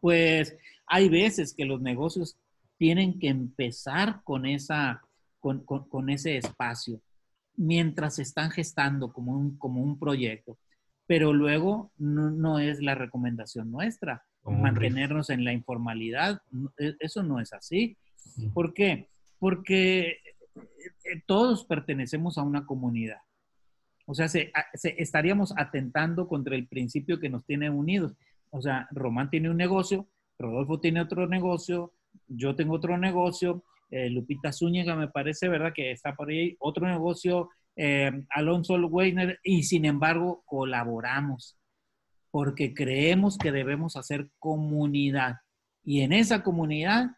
[0.00, 0.56] pues
[0.88, 2.36] hay veces que los negocios
[2.78, 5.02] tienen que empezar con, esa,
[5.64, 7.00] con, ese espacio
[7.56, 10.58] mientras se están gestando como un, como un proyecto.
[11.06, 16.40] Pero luego no, es la recomendación nuestra mantenernos en la informalidad.
[16.78, 17.96] E, eso no es así.
[18.54, 19.08] ¿Por qué?
[19.38, 20.18] Porque
[20.54, 23.18] eh, todos pertenecemos a una comunidad.
[24.06, 24.26] O sea,
[24.72, 28.14] estaríamos atentando contra el principio que nos tiene unidos.
[28.50, 31.92] O sea, Román tiene un negocio, Rodolfo tiene otro negocio,
[32.26, 35.72] yo tengo otro negocio, eh, Lupita Zúñiga me parece, ¿verdad?
[35.74, 41.58] Que está por ahí, otro negocio, eh, Alonso Weiner, y sin embargo colaboramos
[42.30, 45.36] porque creemos que debemos hacer comunidad.
[45.82, 47.10] Y en esa comunidad,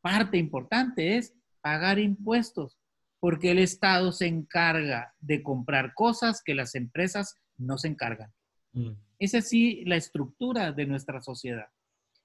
[0.00, 2.78] parte importante es pagar impuestos,
[3.20, 8.32] porque el Estado se encarga de comprar cosas que las empresas no se encargan.
[8.72, 8.92] Mm.
[9.18, 11.68] Es así la estructura de nuestra sociedad.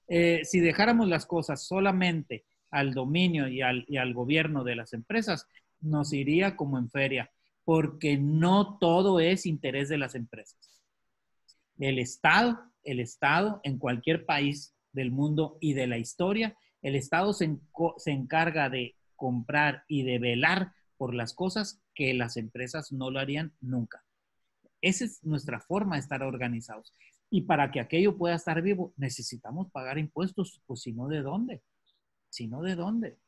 [0.08, 5.46] Eh, si dejáramos las cosas solamente al dominio y al, gobierno de las empresas,
[5.80, 7.30] nos iría como en feria,
[7.64, 10.82] porque no todo es interés de las empresas.
[11.78, 17.32] El Estado, el Estado en cualquier país del mundo y de la historia, el Estado
[17.32, 17.58] se,
[17.98, 23.18] se encarga de comprar y de velar por las cosas que las empresas no lo
[23.18, 24.04] harían nunca.
[24.80, 26.94] Esa es nuestra forma de estar organizados.
[27.30, 31.62] Y para que aquello pueda estar vivo, necesitamos pagar impuestos, pues si no, ¿de dónde?
[32.30, 33.18] Si no, ¿de dónde?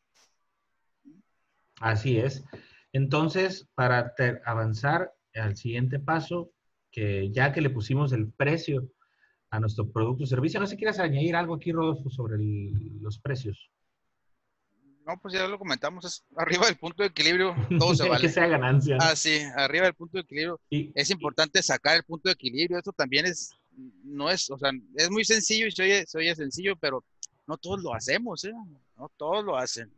[1.81, 2.45] Así es.
[2.93, 6.53] Entonces, para avanzar al siguiente paso,
[6.91, 8.89] que ya que le pusimos el precio
[9.51, 13.19] a nuestro producto o servicio, no sé si quieres añadir algo aquí, Rodolfo, sobre los
[13.19, 13.71] precios.
[15.05, 18.21] No, pues ya lo comentamos, es arriba del punto de equilibrio, todo se vale.
[18.21, 18.99] que sea ganancia.
[19.01, 20.61] Ah, sí, arriba del punto de equilibrio.
[20.71, 23.51] es importante sacar el punto de equilibrio, esto también es,
[24.05, 27.05] no es, o sea, es muy sencillo y se oye, se oye sencillo, pero
[27.49, 28.53] no todos lo hacemos, ¿eh?
[29.03, 29.93] No todos lo hacen.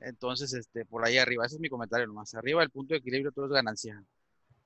[0.00, 2.34] Entonces, este, por ahí arriba, ese es mi comentario nomás.
[2.34, 4.02] Arriba del punto de equilibrio todo es ganancia.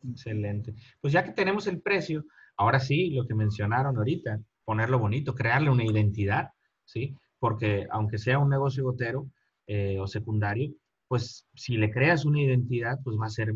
[0.09, 0.75] Excelente.
[1.03, 2.25] Pues ya que tenemos el precio,
[2.57, 6.49] ahora sí, lo que mencionaron ahorita, ponerlo bonito, crearle una identidad,
[6.87, 7.15] ¿sí?
[7.39, 9.29] Porque aunque sea un negocio gotero
[9.67, 10.73] eh, o secundario,
[11.07, 13.53] pues si le creas una identidad, pues va a ser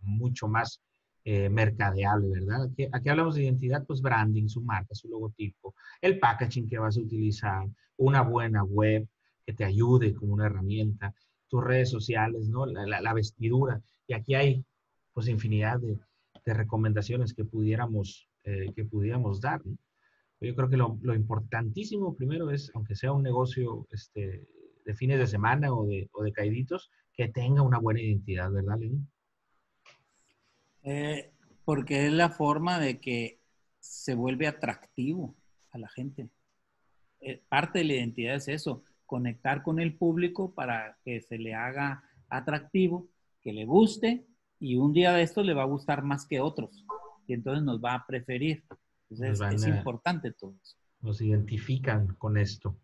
[0.00, 0.80] mucho más
[1.24, 2.66] eh, mercadeable, ¿verdad?
[2.70, 6.96] Aquí, aquí, hablamos de identidad, pues branding, su marca, su logotipo, el packaging que vas
[6.96, 9.08] a utilizar, una buena web,
[9.50, 11.12] que te ayude como una herramienta,
[11.48, 12.66] tus redes sociales, ¿no?
[12.66, 13.82] La, vestidura.
[14.06, 14.64] Y aquí hay
[15.12, 15.98] pues infinidad de,
[16.44, 19.60] recomendaciones que pudiéramos, eh, que pudiéramos dar.
[20.40, 24.48] Yo creo que lo, importantísimo primero es, aunque sea un negocio este,
[24.84, 28.78] de fines de semana o de, o de caiditos, que tenga una buena identidad, ¿verdad,
[28.78, 29.08] Lenín?
[30.82, 31.30] Eh,
[31.64, 33.40] porque es la forma de que
[33.78, 35.36] se vuelve atractivo
[35.70, 36.30] a la gente.
[37.20, 41.52] Eh, parte de la identidad es eso, conectar con el público para que se le
[41.52, 43.08] haga atractivo,
[43.42, 44.24] que le guste
[44.60, 46.86] y un día de esto le va a gustar más que otros
[47.26, 48.62] y entonces nos va a preferir.
[49.10, 50.76] Entonces es importante todo eso.
[51.00, 52.76] Nos identifican con esto.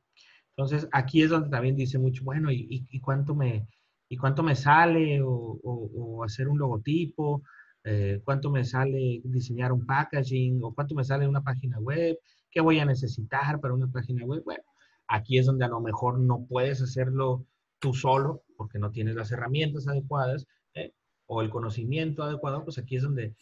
[0.51, 3.68] Entonces aquí es donde también dice mucho, bueno, ¿y, cuánto, me,
[4.09, 7.45] y cuánto me sale o, hacer un logotipo?
[7.85, 10.59] Eh, ¿Cuánto me sale diseñar un packaging?
[10.64, 12.18] ¿O cuánto me sale una página web?
[12.51, 14.43] ¿Qué voy a necesitar para una página web?
[14.45, 14.64] Bueno,
[15.09, 17.46] Aquí es donde a lo mejor no puedes hacerlo
[17.78, 20.92] tú solo porque no tienes las herramientas adecuadas ¿eh?
[21.26, 23.34] o el conocimiento adecuado, pues aquí es donde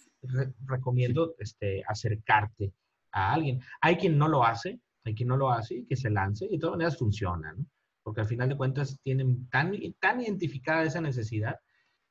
[0.67, 2.73] recomiendo este, acercarte
[3.13, 3.61] a alguien.
[3.81, 6.53] Hay quien no lo hace, hay quien no lo hace y que se lance y
[6.53, 7.55] de todas maneras funciona.
[8.03, 11.59] Porque al final de cuentas tienen tan, tan identificada esa necesidad.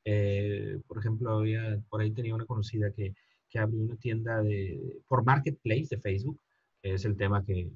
[0.05, 3.13] Eh, por ejemplo, había, por ahí tenía una conocida que,
[3.53, 6.39] que abrió una tienda de, por Marketplace de Facebook,
[6.81, 7.69] que es el tema que,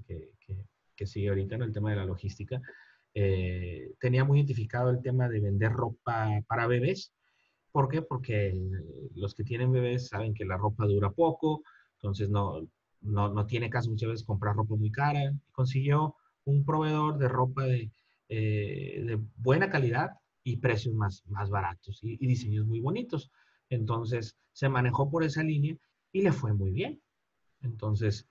[0.98, 2.62] que sigue ahorita en el tema de la logística,
[3.14, 7.14] eh, tenía muy identificado el tema de vender ropa para bebés.
[7.72, 8.02] ¿Por qué?
[8.02, 8.54] Porque
[9.16, 12.68] los que tienen bebés saben que la ropa dura poco, entonces no,
[13.02, 15.34] no, tiene caso muchas veces comprar ropa muy cara.
[15.52, 17.91] Consiguió un proveedor de ropa de,
[18.30, 20.12] eh, de buena calidad
[20.43, 23.32] y precios más, más baratos y, diseños muy bonitos.
[23.70, 25.78] Entonces se manejó por esa línea
[26.12, 27.02] y le fue muy bien.
[27.62, 28.28] Entonces,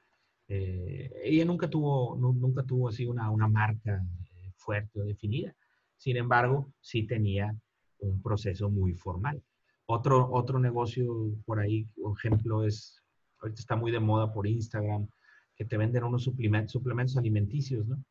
[0.49, 5.55] eh, ella nunca tuvo, nunca tuvo así una, una marca eh, fuerte o definida.
[5.97, 7.55] Sin embargo, sí tenía
[7.99, 9.42] un proceso muy formal.
[9.86, 13.03] Otro, otro negocio por ahí, por ejemplo, es,
[13.40, 15.09] ahorita está muy de moda por Instagram,
[15.55, 18.03] que te venden unos suplementos, alimenticios, ¿no?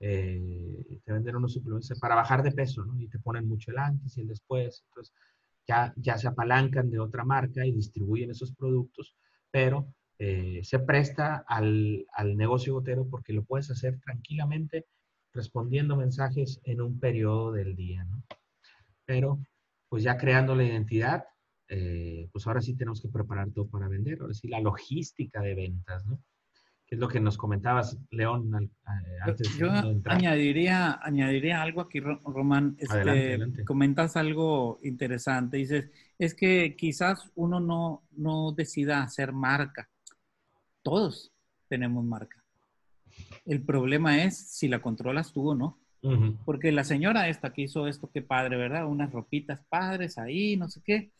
[0.00, 3.00] Eh, te venden unos suplementos para bajar de peso, ¿no?
[3.00, 4.84] Y te ponen mucho el antes y el después.
[4.88, 5.14] Entonces,
[5.66, 9.16] ya, ya se apalancan de otra marca y distribuyen esos productos,
[9.50, 12.04] pero eh, se presta al,
[12.34, 14.86] negocio gotero porque lo puedes hacer tranquilamente
[15.32, 18.24] respondiendo mensajes en un periodo del día, ¿no?
[19.04, 19.38] Pero,
[19.88, 21.24] pues ya creando la identidad,
[21.68, 25.54] eh, pues ahora sí tenemos que preparar todo para vender, ahora sí la logística de
[25.54, 26.18] ventas, ¿no?
[26.84, 32.00] Que es lo que nos comentabas, León, eh, antes Yo de añadiría, añadiría algo aquí,
[32.00, 32.76] Román.
[32.78, 35.58] Este, comentas algo interesante.
[35.58, 39.88] Dices, es que quizás uno no, no decida hacer marca
[40.88, 41.30] todos
[41.68, 42.42] tenemos marca.
[43.44, 45.78] El problema es si la controlas tú o no.
[46.44, 48.86] Porque la señora esta que hizo esto, qué padre, ¿verdad?
[48.86, 51.10] Unas ropitas padres ahí, no sé qué.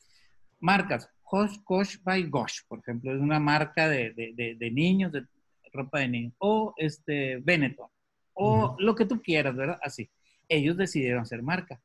[0.60, 5.26] Marcas, Hosh Gosh by Gosh, por ejemplo, es una marca de, de, niños, de
[5.72, 6.32] ropa de niños.
[6.38, 7.88] O este, Benetton.
[8.32, 9.78] O lo que tú quieras, ¿verdad?
[9.82, 10.08] Así.
[10.48, 11.82] Ellos decidieron hacer marca.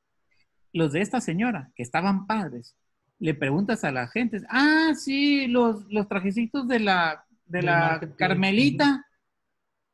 [0.72, 2.78] Los de esta señora, que estaban padres,
[3.20, 9.06] le preguntas a la gente, ah, sí, los, los trajecitos de la de la Carmelita,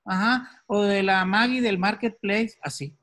[0.05, 2.97] ajá, o de la Maggie del Marketplace, así.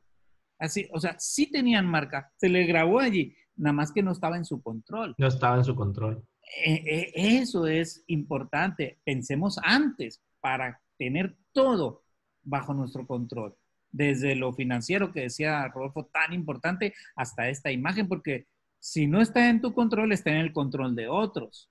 [0.59, 4.39] Así, o sea, sí tenían marca, se le grabó allí, nada más que no estaba
[4.39, 5.15] en su control.
[5.19, 6.27] No estaba en su control.
[6.65, 8.99] E, e, eso es importante.
[9.05, 12.05] Pensemos antes para tener todo
[12.43, 13.55] bajo nuestro control.
[13.91, 18.47] Desde lo financiero que decía Rodolfo, tan importante, hasta esta imagen, porque
[18.81, 21.71] si no está en tu control, está en el control de otros.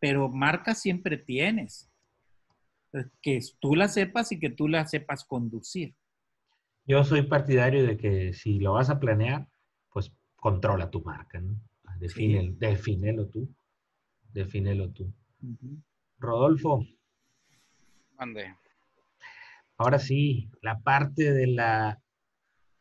[0.00, 1.91] Pero marca siempre tienes.
[3.20, 5.94] Que tú la sepas y que tú la sepas conducir.
[6.84, 9.46] Yo soy partidario de que si lo vas a planear,
[9.92, 11.56] pues controla tu marca, ¿no?
[11.98, 13.48] Defínelo tú.
[14.32, 15.12] Defínelo tú.
[16.18, 16.84] Rodolfo.
[18.16, 18.54] Ande.
[19.76, 22.00] Ahora sí, la parte de la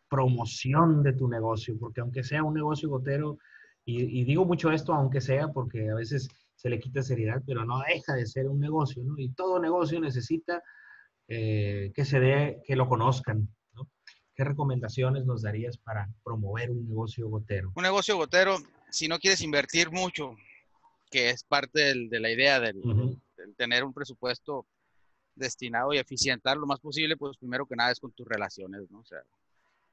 [0.10, 3.38] promoción de tu negocio, porque aunque sea un negocio gotero,
[3.84, 6.30] y, digo mucho esto, aunque sea, porque a veces
[6.62, 9.18] se le quita seriedad, pero no deja de ser un negocio, ¿no?
[9.18, 10.62] Y todo negocio necesita
[11.28, 13.90] eh, que se dé, que lo conozcan, ¿no?
[14.36, 17.72] ¿Qué recomendaciones nos darías para promover un negocio gotero?
[17.74, 18.58] Un negocio gotero,
[18.92, 20.36] si no quieres invertir mucho,
[21.10, 22.80] que es parte de la idea del,
[23.58, 24.68] tener un presupuesto
[25.34, 29.00] destinado y eficientar lo más posible, pues primero que nada es con tus relaciones, ¿no?
[29.00, 29.24] O sea,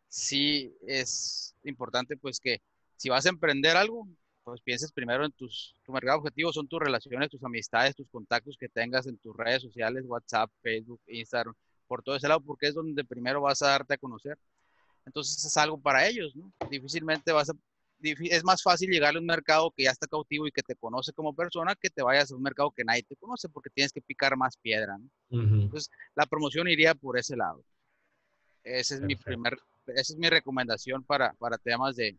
[0.06, 2.60] sí es importante pues que
[2.96, 4.06] si vas a emprender algo,
[4.48, 8.56] pues pienses primero en tus, tu mercado objetivo son tus relaciones, tus amistades, tus contactos
[8.58, 11.54] que tengas en tus redes sociales, WhatsApp, Facebook, Instagram,
[11.86, 14.38] por todo ese lado, porque es donde primero vas a darte a conocer.
[15.06, 16.52] Entonces es algo para ellos, ¿no?
[16.70, 17.54] Difícilmente vas a
[18.00, 21.12] es más fácil llegar a un mercado que ya está cautivo y que te conoce
[21.12, 24.00] como persona que te vayas a un mercado que nadie te conoce porque tienes que
[24.00, 24.96] picar más piedra.
[25.30, 27.64] Entonces, la promoción iría por ese lado.
[28.62, 32.16] Ese es mi primer, esa es mi recomendación para, para temas de,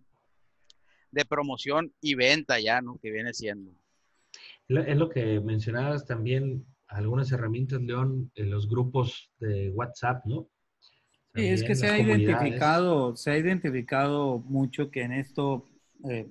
[1.11, 2.97] de promoción y venta ya, ¿no?
[3.01, 3.71] Que viene siendo.
[4.67, 10.47] Es lo que mencionabas también, algunas herramientas, León, en los grupos de WhatsApp, ¿no?
[11.35, 15.67] Sí, es que se ha identificado, se ha identificado mucho que en esto,
[16.09, 16.27] eh,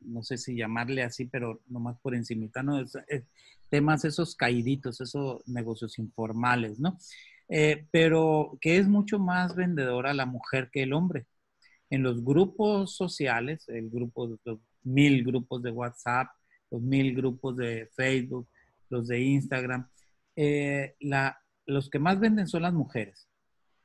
[0.00, 2.80] no sé si llamarle así, pero nomás por encimita, ¿no?
[2.80, 2.96] Es,
[3.68, 6.98] temas esos caíditos, esos negocios informales, ¿no?
[7.48, 11.26] Eh, pero que es mucho más vendedora la mujer que el hombre.
[11.90, 16.28] En los grupos sociales, el grupo, los mil grupos de WhatsApp,
[16.70, 18.48] los mil grupos de Facebook,
[18.90, 19.88] los de Instagram,
[20.36, 23.28] eh, la, los que más venden son las mujeres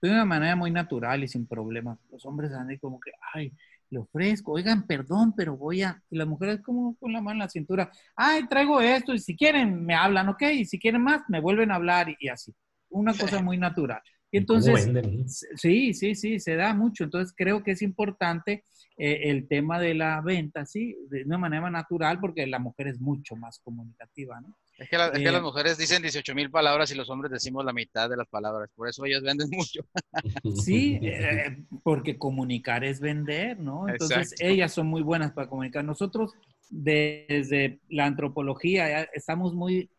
[0.03, 1.97] de una manera muy natural y sin problemas.
[2.11, 3.53] Los hombres andan como que, ay,
[3.89, 6.03] le ofrezco, oigan, perdón, pero voy a...
[6.09, 9.37] Y las mujeres como con la mano en la cintura, ay, traigo esto y si
[9.37, 12.53] quieren me hablan, ok, y si quieren más me vuelven a hablar y, así.
[12.89, 14.01] Una cosa muy natural.
[14.33, 14.89] Y entonces,
[15.57, 17.03] sí, sí, sí, se da mucho.
[17.03, 18.65] Entonces creo que es importante
[18.97, 22.99] eh, el tema de la venta, sí, de una manera natural, porque la mujer es
[22.99, 24.57] mucho más comunicativa, ¿no?
[24.79, 28.09] Es que, las eh, mujeres dicen 18 mil palabras y los hombres decimos la mitad
[28.09, 29.85] de las palabras, por eso ellos venden mucho.
[30.63, 33.87] Sí, eh, porque comunicar es vender, ¿no?
[33.87, 35.85] Entonces ellas son muy buenas para comunicar.
[35.85, 36.33] Nosotros
[36.71, 39.91] desde la antropología estamos muy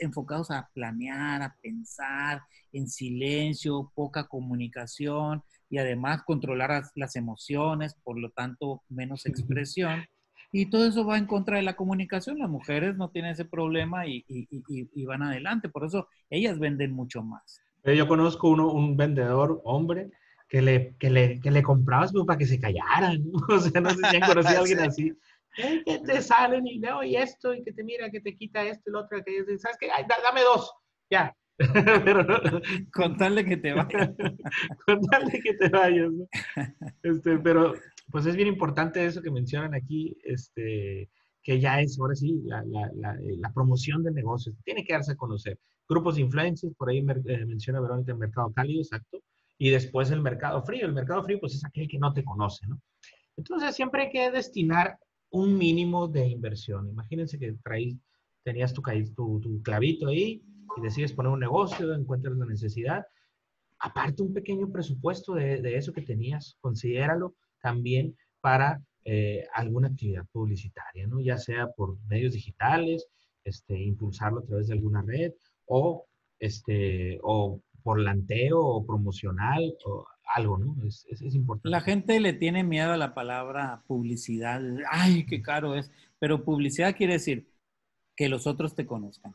[0.00, 8.18] enfocados a planear, a pensar en silencio, poca comunicación, y además controlar las emociones, por
[8.18, 10.04] lo tanto menos expresión.
[10.52, 12.40] Y todo eso va en contra de la comunicación.
[12.40, 14.24] Las mujeres no tienen ese problema y,
[15.06, 15.68] van adelante.
[15.68, 17.60] Por eso ellas venden mucho más.
[17.84, 20.10] Yo conozco uno, un vendedor, hombre,
[20.48, 23.22] que le, que le, que le comprabas para que se callaran.
[23.48, 25.12] O sea, no sé si han conocido a alguien así.
[25.54, 28.90] Que te salen y no, y esto, y que te mira, que te quita esto,
[28.90, 29.88] y lo otro, que ¿sabes qué?
[29.88, 30.72] dame dos,
[31.10, 31.34] ya,
[32.04, 32.24] Pero,
[32.92, 34.10] con tal de que te vayas.
[34.86, 36.10] con tal de que te vayas.
[37.02, 37.74] Este, pero
[38.10, 41.10] pues es bien importante eso que mencionan aquí, este,
[41.42, 44.54] que ya es ahora sí la, la, la, eh, la promoción del negocio.
[44.64, 45.58] Tiene que darse a conocer.
[45.88, 49.18] Grupos de influencers, por ahí eh, menciona Verónica el mercado cálido, exacto.
[49.58, 50.86] Y después el mercado frío.
[50.86, 52.80] El mercado frío pues es aquel que no te conoce, ¿no?
[53.36, 54.98] Entonces siempre hay que destinar
[55.30, 56.88] un mínimo de inversión.
[56.88, 57.96] Imagínense que traís,
[58.42, 58.82] tenías tu,
[59.14, 60.42] tu, clavito ahí,
[60.76, 63.04] y decides poner un negocio, encuentras la necesidad,
[63.78, 70.26] aparte un pequeño presupuesto de, de eso que tenías, considéralo también para eh, alguna actividad
[70.30, 71.20] publicitaria, ¿no?
[71.20, 73.06] Ya sea por medios digitales,
[73.44, 75.32] este, impulsarlo a través de alguna red
[75.66, 76.06] o,
[76.38, 80.76] este, o por lanteo o promocional o algo, ¿no?
[80.86, 81.70] Es, es, es, importante.
[81.70, 84.60] La gente le tiene miedo a la palabra publicidad.
[84.90, 85.90] Ay, qué caro es.
[86.18, 87.50] Pero publicidad quiere decir
[88.16, 89.32] que los otros te conozcan.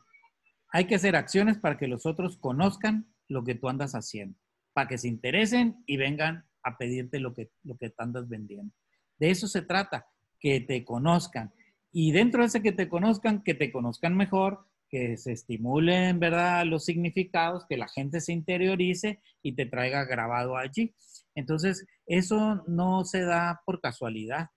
[0.70, 4.38] Hay que hacer acciones para que los otros conozcan lo que tú andas haciendo,
[4.72, 8.72] para que se interesen y vengan a pedirte lo que, lo que te andas vendiendo.
[9.18, 10.06] De eso se trata,
[10.38, 11.52] que te conozcan.
[11.92, 14.66] Y dentro de ese que te conozcan, que te conozcan mejor,
[14.96, 20.56] que se estimulen, ¿verdad?, los significados, que la gente se interiorice y te traiga grabado
[20.56, 20.94] allí.
[21.34, 24.48] Entonces, eso no se da por casualidad.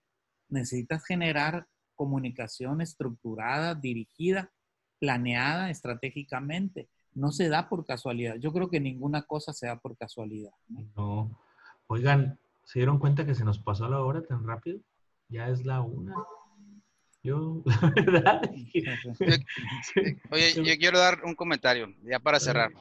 [0.48, 4.50] Necesitas generar comunicación estructurada, dirigida,
[4.98, 6.88] planeada estratégicamente.
[7.12, 8.36] No se da por casualidad.
[8.36, 10.52] Yo creo que ninguna cosa se da por casualidad.
[10.96, 11.38] No.
[11.86, 14.80] Oigan, ¿se dieron cuenta que se nos pasó la hora tan rápido?
[15.28, 16.14] Ya es la una.
[17.22, 18.42] Yo, la verdad.
[20.30, 22.72] Oye, yo quiero dar un comentario, ya para cerrar.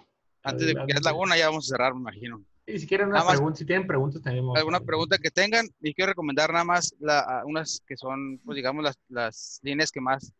[0.43, 2.43] Antes de que es la una, ya vamos a cerrar, me imagino.
[2.65, 4.45] Y si quieren una pregunta, si tienen preguntas también.
[4.55, 8.83] Alguna pregunta que tengan, y quiero recomendar nada más la, unas que son, pues digamos,
[8.83, 10.31] las, las, líneas que más,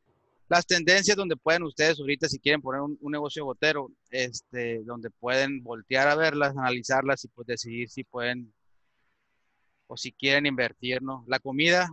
[0.48, 5.10] las tendencias donde pueden ustedes ahorita, si quieren poner un, un, negocio gotero, este, donde
[5.10, 8.54] pueden voltear a verlas, analizarlas y pues decidir si pueden
[9.88, 11.26] o si quieren invertir, ¿no?
[11.28, 11.90] La comida,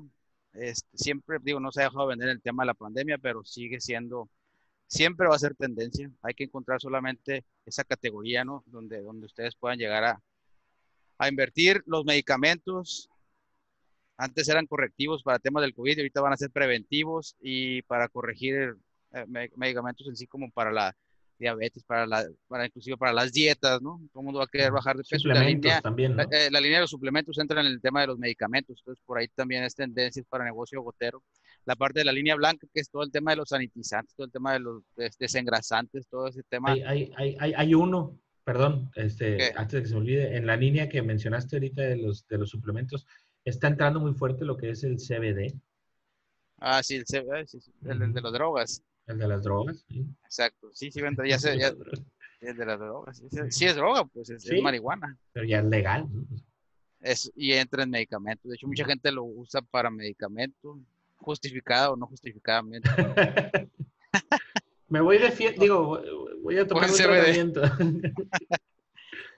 [0.60, 3.80] este, siempre, digo, no se ha dejado vender el tema de la pandemia, pero sigue
[3.80, 4.28] siendo,
[4.86, 6.10] siempre va a ser tendencia.
[6.22, 8.62] Hay que encontrar solamente esa categoría, ¿no?
[8.66, 10.22] Donde, donde ustedes puedan llegar a,
[11.18, 13.08] a invertir los medicamentos.
[14.16, 18.76] Antes eran correctivos para temas del COVID, ahorita van a ser preventivos y para corregir
[19.12, 20.96] eh, medicamentos en sí como para la
[21.38, 24.00] diabetes, para la, para inclusive para las dietas, ¿no?
[24.12, 25.28] Todo el mundo va a querer bajar de peso.
[25.28, 28.18] La línea, también, eh, la, línea de los suplementos entra en el tema de los
[28.18, 31.22] medicamentos, entonces por ahí también es tendencias para negocio gotero.
[31.64, 34.26] La parte de la línea blanca, que es todo el tema de los sanitizantes, todo
[34.26, 34.82] el tema de los
[35.18, 36.72] desengrasantes, todo ese tema.
[36.72, 36.82] Hay,
[37.16, 40.88] hay, hay, hay uno, perdón, este, antes de que se me olvide, en la línea
[40.88, 43.06] que mencionaste ahorita de los, de los suplementos,
[43.44, 45.54] está entrando muy fuerte lo que es el CBD.
[46.58, 48.82] Ah, sí, el CBD, sí, el de las drogas.
[49.06, 50.04] El de las drogas, sí.
[50.24, 51.68] Exacto, sí, sí, ya sé, ya,
[52.40, 53.22] el de las drogas.
[53.50, 55.16] Sí, es droga, pues es, marihuana.
[55.32, 56.08] Pero ya es legal.
[57.00, 58.48] Es, y entra en medicamentos.
[58.50, 60.78] De hecho, mucha gente lo usa para medicamentos,
[61.16, 62.88] justificado o no justificadamente.
[64.88, 66.00] Me voy de fiesta, digo,
[66.42, 67.62] voy a tomar un tratamiento.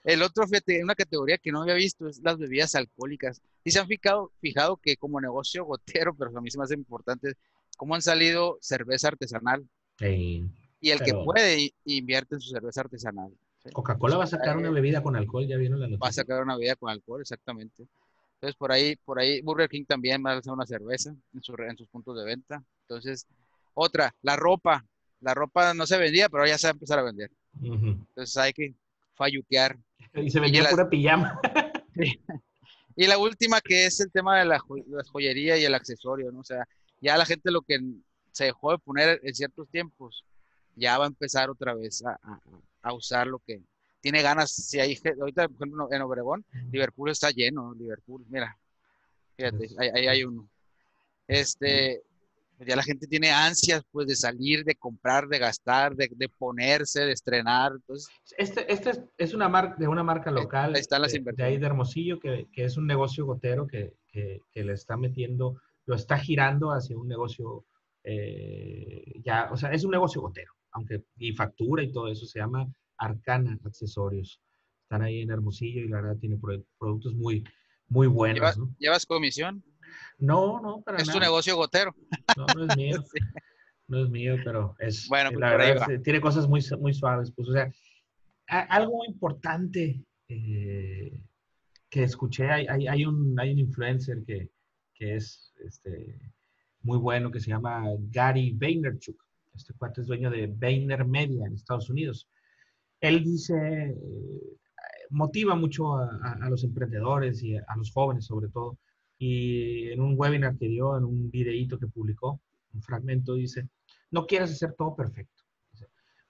[0.03, 3.41] El otro, fíjate, una categoría que no había visto es las bebidas alcohólicas.
[3.63, 6.75] Y se han fijado, fijado que como negocio gotero, pero a mí se me hace
[6.75, 7.33] importante,
[7.79, 9.65] cómo han salido cerveza artesanal.
[10.01, 13.31] y el que puede invierte en su cerveza artesanal.
[13.71, 16.03] Coca-Cola va a sacar una bebida con alcohol, ya vino la noticia.
[16.03, 17.87] Va a sacar una bebida con alcohol, exactamente.
[18.35, 21.77] Entonces, por ahí, por ahí, Burger King también va a hacer una cerveza en, en
[21.77, 22.61] sus puntos de venta.
[22.81, 23.25] Entonces,
[23.73, 24.85] otra, la ropa.
[25.21, 27.31] La ropa no se vendía, pero ya se va a empezar a vender.
[27.61, 28.73] Entonces, hay que
[29.15, 29.77] falluquear.
[30.15, 31.39] Y se vendía pura pijama.
[32.99, 34.59] Y la última, que es el tema de la,
[35.13, 36.41] joyería y el accesorio, ¿no?
[36.41, 36.67] O sea,
[37.01, 37.79] ya la gente lo que
[38.31, 40.25] se dejó de poner en ciertos tiempos,
[40.75, 42.17] ya va a empezar otra vez a,
[42.81, 43.61] a, usar lo que
[44.01, 44.51] tiene ganas.
[44.51, 48.57] Si hay, ahorita, por ejemplo, en Obregón, Liverpool está lleno, Liverpool, mira,
[49.35, 50.49] fíjate, ahí, hay uno.
[51.27, 52.01] Este,
[52.65, 57.01] ya la gente tiene ansias pues de salir, de comprar, de gastar, de, de ponerse,
[57.01, 57.73] de estrenar.
[57.73, 61.43] Entonces, este, este es, una marca de una marca local ahí están las de, de,
[61.43, 65.61] ahí de Hermosillo, que, que, es un negocio gotero que, que, que le está metiendo
[65.89, 67.65] lo está girando hacia un negocio
[68.03, 72.37] eh, ya, o sea, es un negocio gotero, aunque y factura y todo eso, se
[72.37, 74.39] llama Arcana Accesorios.
[74.83, 76.39] Están ahí en Hermosillo y la verdad tiene
[76.77, 77.43] productos muy,
[77.87, 78.55] muy buenos.
[78.77, 79.63] ¿Llevas, comisión?
[80.19, 81.95] No, no, para ¿Es tu negocio gotero?
[82.37, 83.03] No, no es mío.
[83.87, 87.33] No es mío, pero es, bueno, pues la verdad, tiene cosas muy, muy suaves.
[87.35, 87.71] Pues, o sea,
[88.47, 91.19] algo importante eh,
[91.89, 94.51] que escuché, hay, hay, hay, un, hay un influencer que,
[94.99, 96.19] que es este,
[96.81, 99.17] muy bueno, que se llama Gary Vaynerchuk.
[99.55, 102.27] Este cuate es dueño de Vayner Media en Estados Unidos.
[102.99, 104.57] Él dice, eh,
[105.09, 108.77] motiva mucho a, los emprendedores y a, los jóvenes sobre todo.
[109.17, 112.41] Y en un webinar que dio, en un videíto que publicó,
[112.73, 113.67] un fragmento, dice,
[114.11, 115.43] no quieras hacer todo perfecto.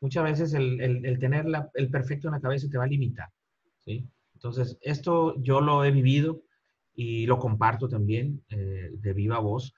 [0.02, 3.28] Muchas veces el, el, tener el perfecto en la cabeza te va a limitar.
[3.84, 4.08] ¿sí?
[4.34, 6.42] Entonces, esto yo lo he vivido
[6.96, 9.74] y lo comparto también eh, de viva voz.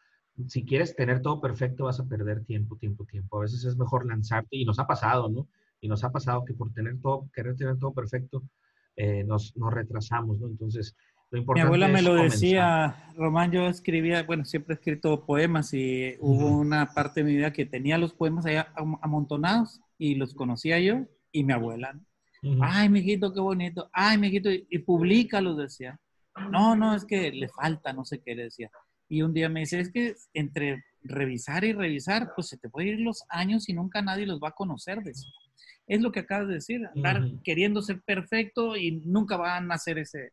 [0.47, 3.37] Si quieres tener todo perfecto, vas a perder tiempo, tiempo, tiempo.
[3.37, 5.47] A veces es mejor lanzarte y nos ha pasado, ¿no?
[5.81, 8.43] Y nos ha pasado que por tener todo, querer tener todo perfecto,
[8.95, 10.47] eh, nos, nos, retrasamos, ¿no?
[10.47, 10.95] Entonces,
[11.31, 15.73] lo importante Mi abuela me lo decía, Román, yo escribía, bueno, siempre he escrito poemas
[15.73, 18.57] y hubo una parte de mi vida que tenía los poemas ahí
[19.01, 21.97] amontonados y los conocía yo y mi abuela.
[22.61, 23.89] Ay, mijito, qué bonito.
[23.93, 25.99] Ay, mijito, y, y los decía.
[26.49, 28.69] No, no, es que le falta, no sé qué le decía.
[29.09, 32.89] Y un día me dice, es que entre revisar y revisar, pues se te puede
[32.89, 35.27] ir los años y nunca nadie los va a conocer de eso.
[35.87, 39.97] Es lo que acabas de decir, andar queriendo ser perfecto y nunca van a hacer
[39.97, 40.31] ese...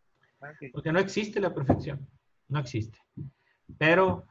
[0.73, 2.09] Porque no existe la perfección,
[2.49, 2.99] no existe.
[3.77, 4.27] Pero,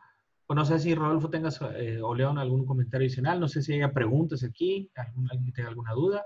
[0.45, 3.74] pues no sé si Rodolfo tengas eh, o León algún comentario adicional, no sé si
[3.74, 6.26] haya preguntas aquí, alguien tenga alguna duda.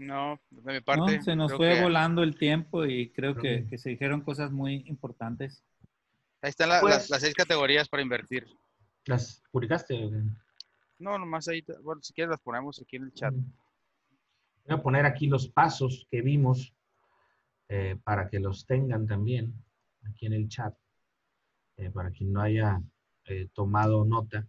[0.00, 1.20] No, de mi parte.
[1.20, 5.62] se nos fue volando el tiempo y creo, que, se dijeron cosas muy importantes.
[6.40, 8.46] Ahí están pues las, seis categorías para invertir.
[9.04, 10.10] ¿Las publicaste?
[10.98, 13.34] No, nomás ahí, bueno, si quieres las ponemos aquí en el chat.
[13.34, 16.74] Voy a poner aquí los pasos que vimos
[17.68, 19.52] eh, para que los tengan también
[20.08, 20.74] aquí en el chat,
[21.76, 22.80] eh, para quien no haya
[23.26, 24.48] eh, tomado nota.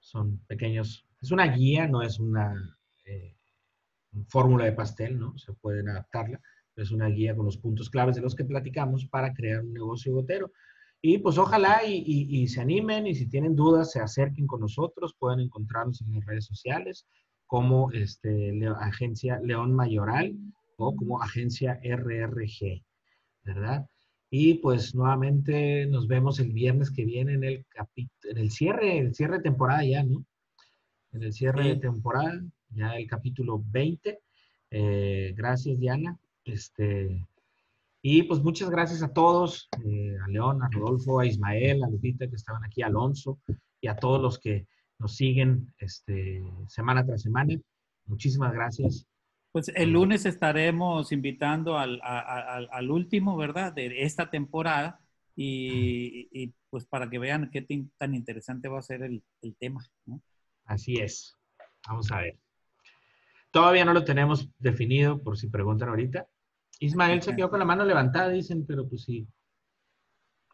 [0.00, 2.76] Son pequeños, es una guía, no es una
[4.28, 5.36] fórmula de pastel, ¿no?
[5.38, 6.40] Se pueden adaptarla,
[6.76, 10.12] es una guía con los puntos claves de los que platicamos para crear un negocio
[10.12, 10.52] gotero.
[11.04, 15.40] Y pues ojalá y, se animen y si tienen dudas se acerquen con nosotros, pueden
[15.40, 17.06] encontrarnos en las redes sociales
[17.46, 20.36] como este, Agencia León Mayoral
[20.76, 22.84] o como Agencia RRG,
[23.42, 23.86] ¿verdad?
[24.30, 27.66] Y pues nuevamente nos vemos el viernes que viene en el,
[28.22, 30.24] en el cierre, el cierre de temporada ya, ¿no?
[31.12, 32.40] En el cierre de temporada,
[32.74, 34.20] ya el capítulo 20.
[34.70, 36.18] Eh, gracias, Diana.
[36.44, 37.26] Este,
[38.00, 42.28] y pues muchas gracias a todos, eh, a León, a Rodolfo, a Ismael, a Lupita
[42.28, 43.38] que estaban aquí, a Alonso
[43.80, 44.66] y a todos los que
[44.98, 47.54] nos siguen este, semana tras semana.
[48.06, 49.06] Muchísimas gracias.
[49.52, 53.72] Pues el lunes estaremos invitando al, al, último, ¿verdad?
[53.72, 54.98] De esta temporada
[55.36, 57.66] y, pues para que vean qué
[57.98, 59.84] tan interesante va a ser el, el tema.
[60.06, 60.22] ¿no?
[60.64, 61.36] Así es.
[61.86, 62.38] Vamos a ver.
[63.52, 66.26] Todavía no lo tenemos definido, por si preguntan ahorita.
[66.80, 69.28] Ismael se quedó con la mano levantada, dicen, pero pues sí.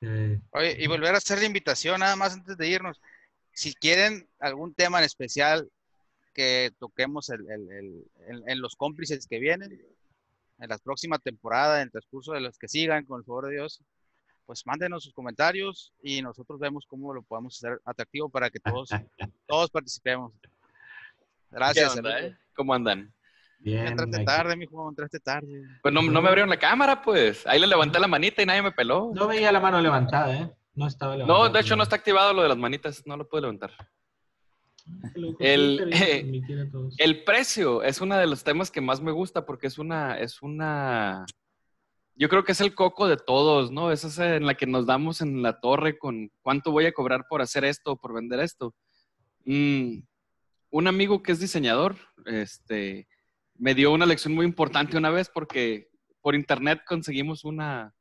[0.01, 3.01] Eh, Oye, y volver a hacer la invitación nada más antes de irnos.
[3.53, 5.71] Si quieren algún tema en especial
[6.35, 9.81] que toquemos en, los cómplices que vienen,
[10.59, 13.55] en la próxima temporada, en el transcurso de los que sigan, con el favor de
[13.55, 13.81] Dios,
[14.45, 18.91] pues mándenos sus comentarios y nosotros vemos cómo lo podemos hacer atractivo para que todos,
[19.47, 20.33] todos participemos.
[21.51, 22.01] Gracias.
[22.55, 23.13] ¿Cómo andan?
[23.61, 23.89] Bien.
[23.89, 25.63] Entraste tarde, mijo, entraste tarde.
[25.83, 27.47] Pues no, no, me abrieron la cámara, pues.
[27.47, 29.11] Ahí le levanté la manita y nadie me peló.
[29.15, 30.53] No veía la mano levantada, ¿eh?
[30.75, 31.39] No estaba levantada.
[31.39, 33.73] No, de hecho no está activado lo de las manitas, no lo puedo levantar.
[35.39, 35.93] El,
[36.97, 40.41] el precio es uno de los temas que más me gusta porque es una, es
[40.41, 41.27] una,
[42.15, 43.93] yo creo que es el coco de todos, ¿no?
[43.93, 47.27] Es esa en la que nos damos en la torre con cuánto voy a cobrar
[47.29, 48.75] por hacer esto o por vender esto.
[49.45, 50.01] Mm,
[50.71, 51.97] un amigo que es diseñador,
[52.27, 53.09] este,
[53.55, 55.89] me dio una lección muy importante una vez porque
[56.21, 57.95] por internet conseguimos una,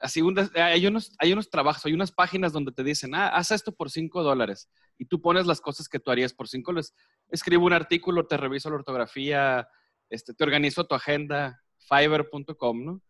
[0.00, 0.22] así,
[0.54, 3.90] hay, unos, hay unos trabajos, hay unas páginas donde te dicen, ah, haz esto por
[3.90, 4.68] 5 dólares
[4.98, 6.94] y tú pones las cosas que tú harías por 5 dólares.
[7.30, 9.68] Escribo un artículo, te reviso la ortografía,
[10.10, 13.02] este, te organizo tu agenda, fiverr.com, ¿no?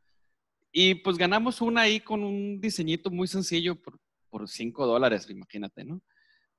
[0.71, 3.99] Y pues ganamos una ahí con un diseñito muy sencillo por,
[4.29, 6.03] por 5 dólares, imagínate, ¿no?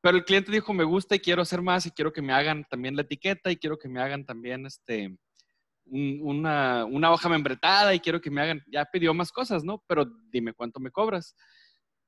[0.01, 2.65] Pero el cliente dijo, me gusta y quiero hacer más y quiero que me hagan
[2.69, 5.17] también la etiqueta y quiero que me hagan también este,
[5.85, 9.83] una, una, hoja membretada y quiero que me hagan, ya pidió más cosas, ¿no?
[9.87, 11.35] Pero dime cuánto me cobras.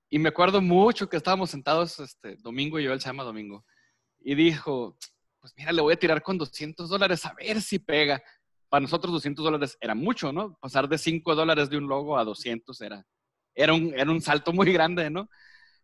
[0.09, 3.65] Y me acuerdo mucho que estábamos sentados, este, Domingo y yo, él se llama Domingo,
[4.19, 4.97] y dijo,
[5.39, 8.21] pues mira, le voy a tirar con 200 dólares a ver si pega.
[8.69, 10.57] Para nosotros 200 dólares era mucho, ¿no?
[10.61, 13.05] Pasar de 5 dólares de un logo a 200 era,
[13.53, 15.29] era, un, era un salto muy grande, ¿no?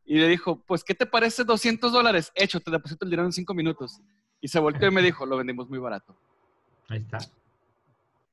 [0.09, 2.31] Y le dijo, pues, ¿qué te parece 200 dólares?
[2.33, 3.99] Hecho, te deposito el dinero en cinco minutos.
[4.39, 6.17] Y se volteó y me dijo, lo vendimos muy barato.
[6.87, 7.19] Ahí está.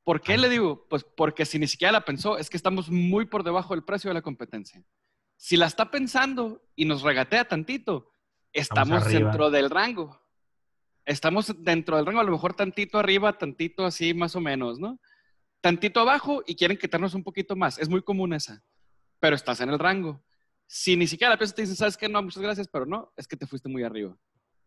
[0.05, 0.87] ¿Por qué le digo?
[0.89, 4.09] Pues porque si ni siquiera la pensó, es que estamos muy por debajo del precio
[4.09, 4.85] de la competencia.
[5.37, 8.12] Si la está pensando y nos regatea tantito,
[8.53, 10.20] estamos dentro del rango.
[11.05, 15.01] Estamos dentro del rango, a lo mejor tantito arriba, tantito así, más o menos, ¿no?
[15.61, 17.79] Tantito abajo y quieren quitarnos un poquito más.
[17.80, 18.63] Es muy común esa.
[19.18, 20.22] Pero estás en el rango.
[20.66, 22.08] Si ni siquiera la piensa te dicen, ¿sabes qué?
[22.08, 24.16] No, muchas gracias, pero no, es que te fuiste muy arriba.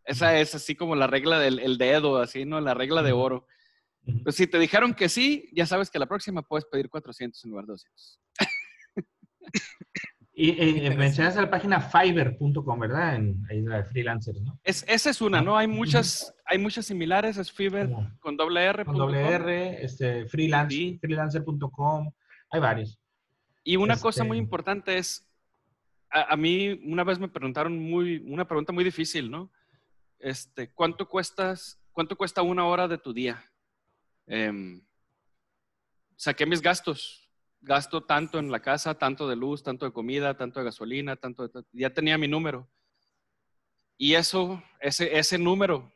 [0.04, 2.62] Esa es así como la regla del dedo, así, ¿no?
[2.62, 3.46] La regla de oro.
[4.24, 7.50] Pues si te dijeron que sí, ya sabes que la próxima puedes pedir 400 en
[7.52, 8.20] lugar de 200.
[10.40, 13.16] Y eh, mencionas la página fiverr.com, ¿verdad?
[13.16, 14.60] En, ahí la de freelancers, ¿no?
[14.64, 15.58] Es, esa es una, ¿no?
[15.58, 18.86] Hay muchas, hay muchas similares, es Fiverr con doble R.
[18.86, 22.12] Con doble R, este, freelance, freelancer.com,
[22.52, 23.00] hay varios.
[23.64, 25.27] Y una cosa muy este importante es,
[26.10, 29.52] a, mí una vez me preguntaron muy, una pregunta muy difícil, ¿no?
[30.20, 33.52] Este, ¿cuánto, cuestas, ¿Cuánto cuesta una hora de tu día?
[34.26, 34.82] Em,
[36.16, 37.30] saqué mis gastos.
[37.60, 41.48] Gasto tanto en la casa, tanto de luz, tanto de comida, tanto de gasolina, tanto
[41.48, 41.64] de...
[41.72, 42.70] Ya tenía mi número.
[43.98, 45.92] Y eso, ese, ese número,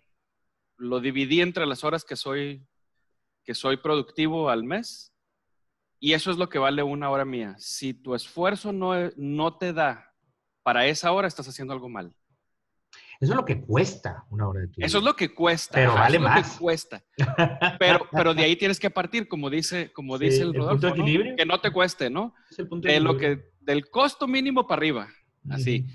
[0.77, 2.65] lo dividí entre las horas que soy,
[3.43, 5.10] que soy productivo al mes
[6.03, 7.55] y eso es lo que vale una hora mía.
[7.59, 10.11] Si tu esfuerzo no, no te da
[10.63, 12.11] para esa hora, estás haciendo algo mal.
[13.19, 15.75] Eso es lo que cuesta una hora de tu Eso es lo que cuesta.
[15.75, 16.57] Pero vale más.
[16.57, 17.03] cuesta.
[17.79, 21.61] Pero, pero de ahí tienes que partir, como dice, como dice el Rodolfo, que no
[21.61, 22.33] te cueste, ¿no?
[22.49, 25.07] Es el punto de, lo que, del costo mínimo para arriba,
[25.49, 25.85] así.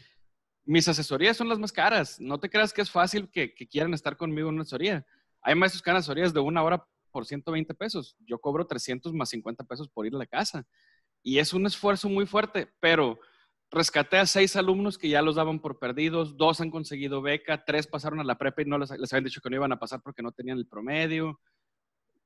[0.64, 2.20] mis asesorías son las más caras.
[2.20, 5.04] No te creas que es fácil que, quieran estar conmigo en una asesoría.
[5.42, 6.86] Hay maestros que dan asesorías de una hora
[7.16, 8.14] por 120 pesos.
[8.26, 10.66] Yo cobro 300 más 50 pesos por ir a la casa.
[11.22, 13.18] Y es un esfuerzo muy fuerte, pero
[13.70, 17.86] rescaté a seis alumnos que ya los daban por perdidos, dos han conseguido beca, tres
[17.86, 20.02] pasaron a la prepa y no les, les habían dicho que no iban a pasar
[20.02, 21.40] porque no tenían el promedio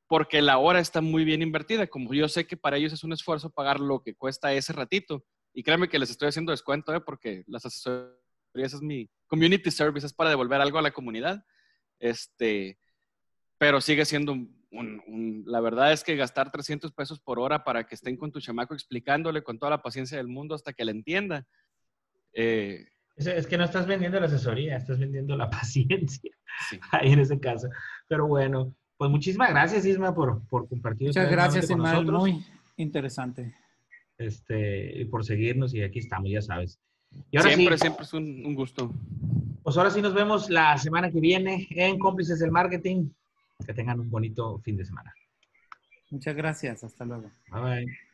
[0.09, 1.87] porque la hora está muy bien invertida.
[1.87, 5.25] Como yo sé que para ellos es un esfuerzo pagar lo que cuesta ese ratito.
[5.55, 7.01] Y créanme que les estoy haciendo descuento, ¿eh?
[7.01, 11.45] porque las asesorías es mi community service, es para devolver algo a la comunidad.
[12.01, 12.77] Este,
[13.61, 14.35] pero sigue siendo
[14.71, 18.41] un, la verdad es que gastar 300 pesos por hora para que estén con tu
[18.41, 21.47] chamaco explicándole con toda la paciencia del mundo hasta que le entienda.
[22.33, 22.87] Eh,
[23.17, 26.31] es, que no estás vendiendo la asesoría, estás vendiendo la paciencia
[26.93, 27.69] ahí en ese caso.
[28.09, 31.09] Pero bueno, pues muchísimas gracias, Isma, por, por compartir.
[31.09, 32.45] Muchas gracias, Isma, muy
[32.77, 33.55] interesante.
[34.19, 36.79] Este, y por seguirnos, y aquí estamos, ya sabes.
[37.31, 38.93] Y ahora siempre, siempre es un, gusto.
[39.63, 43.09] Pues ahora sí nos vemos la semana que viene en Cómplices del Marketing.
[43.66, 45.15] Que tengan un bonito fin de semana.
[46.11, 47.31] Muchas gracias, hasta luego.
[47.51, 48.10] Bye bye.